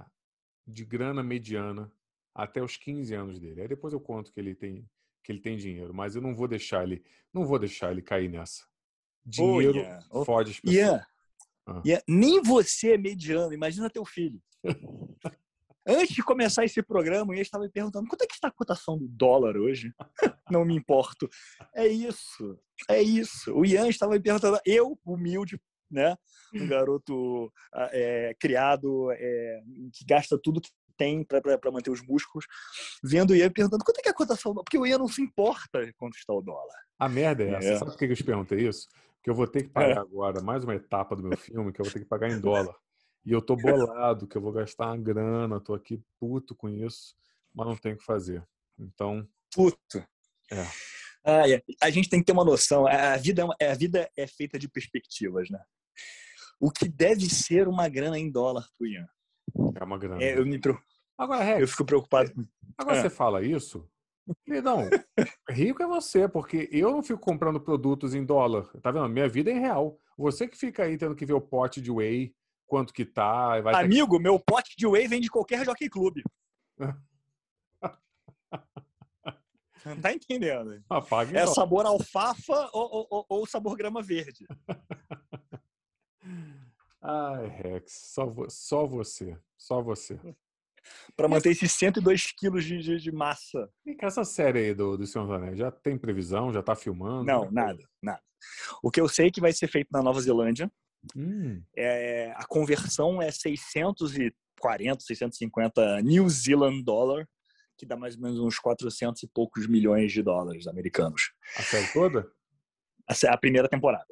[0.66, 1.92] de grana mediana
[2.36, 3.62] até os 15 anos dele.
[3.62, 4.88] Aí depois eu conto que ele tem
[5.24, 7.04] que ele tem dinheiro, mas eu não vou deixar ele,
[7.34, 8.66] não vou deixar ele cair nessa.
[9.26, 10.26] Dinheiro oh, yeah.
[10.26, 10.78] fode as pessoas.
[10.78, 11.08] Yeah.
[11.66, 11.82] Ah.
[11.86, 12.04] Yeah.
[12.08, 14.42] Nem você é mediano, imagina teu filho.
[15.90, 18.98] Antes de começar esse programa, eu estava me perguntando quanto é que está a cotação
[18.98, 19.94] do dólar hoje?
[20.52, 21.30] Não me importo.
[21.74, 22.60] É isso,
[22.90, 23.54] é isso.
[23.54, 25.58] O Ian estava me perguntando, eu, humilde,
[25.90, 26.18] né?
[26.54, 26.68] Um hum.
[26.68, 29.62] garoto ah, é, criado é,
[29.94, 32.46] que gasta tudo que tem para manter os músculos,
[33.02, 35.22] vendo o Ian perguntando quanto é que é a cotação, porque o Ian não se
[35.22, 36.76] importa quanto está o dólar.
[37.00, 37.68] A merda é essa.
[37.70, 37.78] É.
[37.78, 38.90] Sabe por que eu te perguntei isso?
[39.24, 40.00] Que eu vou ter que pagar é.
[40.00, 42.76] agora mais uma etapa do meu filme que eu vou ter que pagar em dólar.
[43.28, 47.14] E eu tô bolado, que eu vou gastar uma grana, tô aqui puto com isso,
[47.54, 48.42] mas não tenho o que fazer.
[48.80, 49.28] Então.
[49.54, 49.98] Puto.
[50.50, 50.66] É.
[51.26, 51.42] Ah,
[51.82, 52.88] a gente tem que ter uma noção.
[52.88, 55.60] A vida, é a vida é feita de perspectivas, né?
[56.58, 59.10] O que deve ser uma grana em dólar pro Ian?
[59.76, 60.24] É uma grana.
[60.24, 60.58] É, eu, me,
[61.18, 62.32] agora, Rex, eu fico preocupado.
[62.78, 63.02] Agora é.
[63.02, 63.86] você fala isso,
[64.64, 64.90] não,
[65.50, 68.68] rico é você, porque eu não fico comprando produtos em dólar.
[68.82, 69.10] Tá vendo?
[69.10, 70.00] Minha vida é em real.
[70.18, 72.34] Você que fica aí tendo que ver o pote de whey,
[72.68, 73.56] quanto que tá.
[73.80, 74.24] Amigo, que...
[74.24, 76.22] meu pote de whey vem de qualquer jockey club.
[79.86, 80.84] não tá entendendo?
[80.90, 84.46] Apague é sabor alfafa ou, ou, ou sabor grama verde.
[87.02, 89.38] Ai, Rex, só, só você.
[89.58, 90.20] Só você.
[91.16, 93.70] para manter esses 102 quilos de, de, de, massa.
[93.86, 96.52] E com essa série aí do, do Senhor dos Anéis, já tem previsão?
[96.52, 97.24] Já tá filmando?
[97.24, 98.22] Não, nada, nada.
[98.84, 100.72] O que eu sei que vai ser feito na Nova Zelândia,
[101.16, 101.62] hum.
[101.76, 107.28] é, a conversão é 640, 650 New Zealand dollar,
[107.78, 111.34] que dá mais ou menos uns 400 e poucos milhões de dólares americanos.
[111.56, 112.30] A série toda?
[113.08, 114.08] A, a primeira temporada.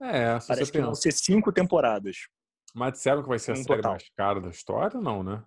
[0.00, 0.84] É, Parece que pensa.
[0.86, 2.28] vão ser cinco temporadas.
[2.74, 3.92] Mas disseram que vai ser a série total.
[3.92, 5.42] mais cara da história, não, né?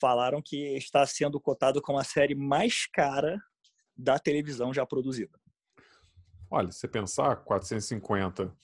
[0.00, 3.38] Falaram que está sendo cotado como a série mais cara
[3.96, 5.38] da televisão já produzida.
[6.50, 8.56] Olha, se você pensar, 450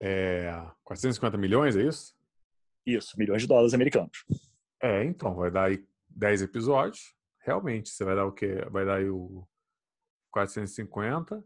[0.00, 0.50] é,
[0.84, 2.14] 450 milhões, é isso?
[2.84, 4.24] Isso, milhões de dólares americanos.
[4.80, 7.14] É, então, vai dar aí 10 episódios.
[7.40, 8.64] Realmente, você vai dar o quê?
[8.70, 9.46] Vai dar aí o
[10.30, 11.42] 450.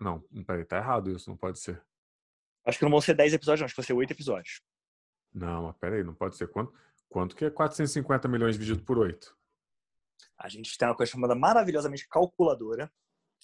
[0.00, 1.82] Não, peraí, tá errado isso, não pode ser.
[2.64, 3.64] Acho que não vão ser 10 episódios, não.
[3.66, 4.62] Acho que vão ser 8 episódios.
[5.32, 6.72] Não, mas peraí, não pode ser quanto?
[7.08, 9.36] Quanto que é 450 milhões dividido por 8?
[10.38, 12.90] A gente tem uma coisa chamada maravilhosamente calculadora.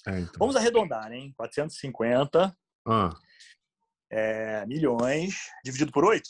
[0.06, 0.34] É, então.
[0.38, 1.32] Vamos arredondar, hein?
[1.36, 2.56] 450
[2.86, 3.10] ah.
[4.10, 6.28] É, milhões dividido por 8?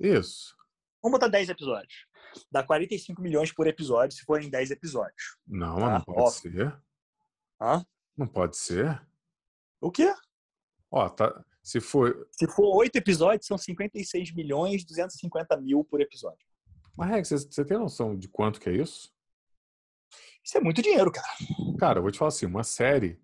[0.00, 0.54] Isso.
[1.02, 2.06] Vamos botar 10 episódios.
[2.50, 5.36] Dá 45 milhões por episódio se forem 10 episódios.
[5.46, 5.90] Não, tá?
[5.90, 6.82] não pode ser.
[7.60, 7.86] Hã?
[8.16, 9.06] Não pode ser.
[9.80, 10.14] O quê?
[10.90, 11.44] Ó, tá.
[11.62, 12.28] Se for.
[12.32, 16.46] Se for oito episódios, são 56 milhões 250 mil por episódio.
[16.96, 19.12] Mas, Rex, você tem noção de quanto que é isso?
[20.44, 21.28] Isso é muito dinheiro, cara.
[21.78, 23.20] Cara, eu vou te falar assim, uma série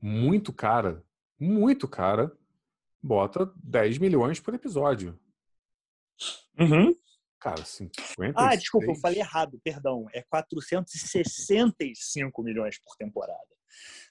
[0.00, 1.02] muito cara,
[1.38, 2.36] muito cara,
[3.04, 5.20] bota 10 milhões por episódio.
[6.58, 6.96] Uhum.
[7.38, 8.32] Cara, 50.
[8.34, 10.06] Ah, desculpa, eu falei errado, perdão.
[10.14, 13.54] É 465 milhões por temporada.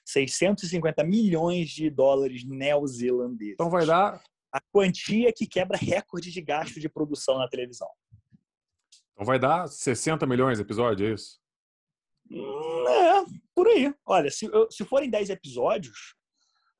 [0.04, 3.54] 650 milhões de dólares neozelandeses.
[3.54, 4.22] Então vai dar.
[4.52, 7.90] A quantia que quebra recorde de gasto de produção na televisão.
[9.12, 11.40] Então vai dar 60 milhões de episódio, é isso?
[12.30, 13.92] É, por aí.
[14.06, 16.14] Olha, se, se forem 10 episódios,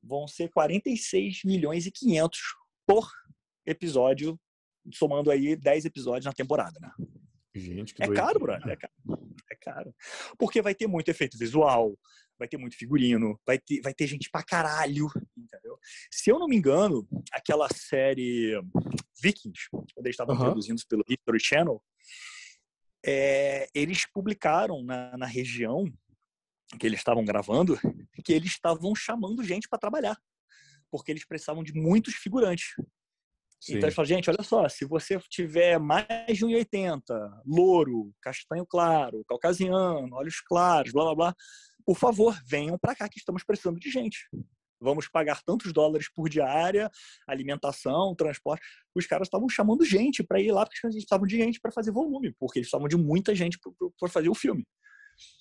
[0.07, 2.41] vão ser 46 milhões e 500
[2.87, 3.11] por
[3.67, 4.39] episódio,
[4.93, 6.91] somando aí 10 episódios na temporada, né?
[7.55, 8.19] Gente, que É doido.
[8.19, 8.69] caro, brother.
[8.69, 8.93] É caro.
[9.51, 9.95] É caro.
[10.39, 11.97] Porque vai ter muito efeito visual,
[12.39, 15.79] vai ter muito figurino, vai ter, vai ter gente pra caralho, entendeu?
[16.11, 18.61] Se eu não me engano, aquela série
[19.23, 20.45] Vikings, quando eles estavam Aham.
[20.47, 21.83] produzindo pelo History Channel,
[23.07, 25.85] é, eles publicaram na, na região
[26.79, 27.79] que eles estavam gravando
[28.25, 30.17] que eles estavam chamando gente para trabalhar,
[30.91, 32.75] porque eles precisavam de muitos figurantes.
[33.61, 33.75] Sim.
[33.77, 37.03] Então eles falam, gente, olha só, se você tiver mais de 1,80,
[37.47, 41.35] louro, castanho claro, caucasiano, olhos claros, blá blá blá,
[41.87, 44.27] por favor, venham para cá que estamos precisando de gente.
[44.81, 46.91] Vamos pagar tantos dólares por diária,
[47.27, 48.63] alimentação, transporte.
[48.95, 51.91] Os caras estavam chamando gente para ir lá porque eles estavam de gente para fazer
[51.91, 53.59] volume, porque eles estavam de muita gente
[53.99, 54.67] para fazer o filme.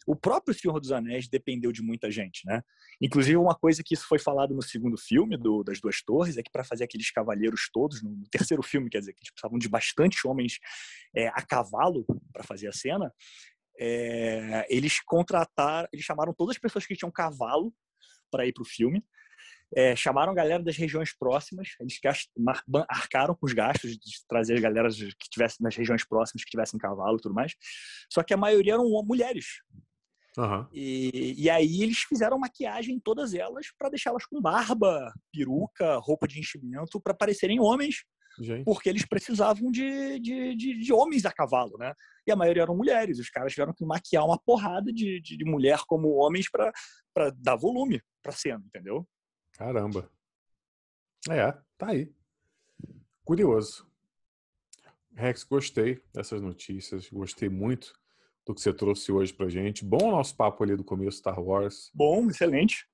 [0.05, 2.61] O próprio Senhor dos Anéis dependeu de muita gente, né?
[3.01, 6.43] Inclusive, uma coisa que isso foi falado no segundo filme do, das Duas Torres é
[6.43, 9.69] que para fazer aqueles cavaleiros todos, no terceiro filme, quer dizer, que eles precisavam de
[9.69, 10.59] bastante homens
[11.15, 13.13] é, a cavalo para fazer a cena,
[13.79, 17.73] é, eles contrataram, eles chamaram todas as pessoas que tinham cavalo
[18.29, 19.03] para ir para o filme,
[19.75, 21.99] é, chamaram a galera das regiões próximas, eles
[22.87, 26.79] arcaram com os gastos de trazer as galeras que tivessem nas regiões próximas, que tivessem
[26.79, 27.53] cavalo e tudo mais,
[28.11, 29.45] só que a maioria eram mulheres.
[30.37, 30.67] Aham.
[30.73, 36.27] E, e aí eles fizeram maquiagem em todas elas para deixá-las com barba, peruca, roupa
[36.27, 38.03] de enchimento para parecerem homens,
[38.39, 38.63] Gente.
[38.63, 41.93] porque eles precisavam de, de, de, de homens a cavalo, né?
[42.25, 43.19] E a maioria eram mulheres.
[43.19, 47.55] Os caras tiveram que maquiar uma porrada de, de, de mulher como homens para dar
[47.55, 49.07] volume para cena, entendeu?
[49.53, 50.09] Caramba.
[51.29, 52.13] É, tá aí.
[53.23, 53.87] Curioso.
[55.15, 57.09] Rex, gostei dessas notícias.
[57.09, 57.93] Gostei muito
[58.45, 59.85] do que você trouxe hoje pra gente.
[59.85, 61.91] Bom o nosso papo ali do começo Star Wars.
[61.93, 62.87] Bom, excelente.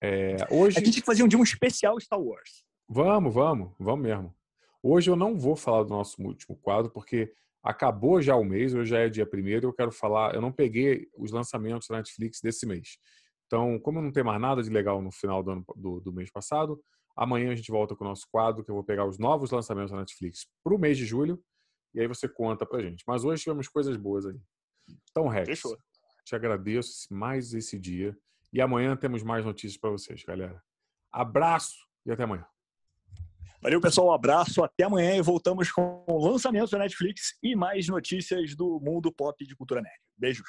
[0.00, 0.78] É, hoje.
[0.78, 2.64] A gente tem que fazer um dia um especial Star Wars.
[2.88, 4.34] Vamos, vamos, vamos mesmo.
[4.82, 8.90] Hoje eu não vou falar do nosso último quadro, porque acabou já o mês, hoje
[8.90, 12.64] já é dia primeiro, eu quero falar, eu não peguei os lançamentos da Netflix desse
[12.64, 12.96] mês.
[13.48, 16.30] Então, como não tem mais nada de legal no final do, ano, do, do mês
[16.30, 16.78] passado,
[17.16, 19.90] amanhã a gente volta com o nosso quadro, que eu vou pegar os novos lançamentos
[19.90, 21.42] da Netflix para o mês de julho,
[21.94, 23.02] e aí você conta pra gente.
[23.06, 24.38] Mas hoje tivemos coisas boas aí.
[25.10, 25.78] Então, Rex, Fechou.
[26.24, 28.16] te agradeço mais esse dia.
[28.52, 30.62] E amanhã temos mais notícias para vocês, galera.
[31.10, 32.46] Abraço e até amanhã.
[33.62, 34.08] Valeu, pessoal.
[34.08, 34.62] Um abraço.
[34.62, 39.56] Até amanhã e voltamos com lançamentos da Netflix e mais notícias do mundo pop de
[39.56, 39.98] cultura nerd.
[40.16, 40.48] Beijos.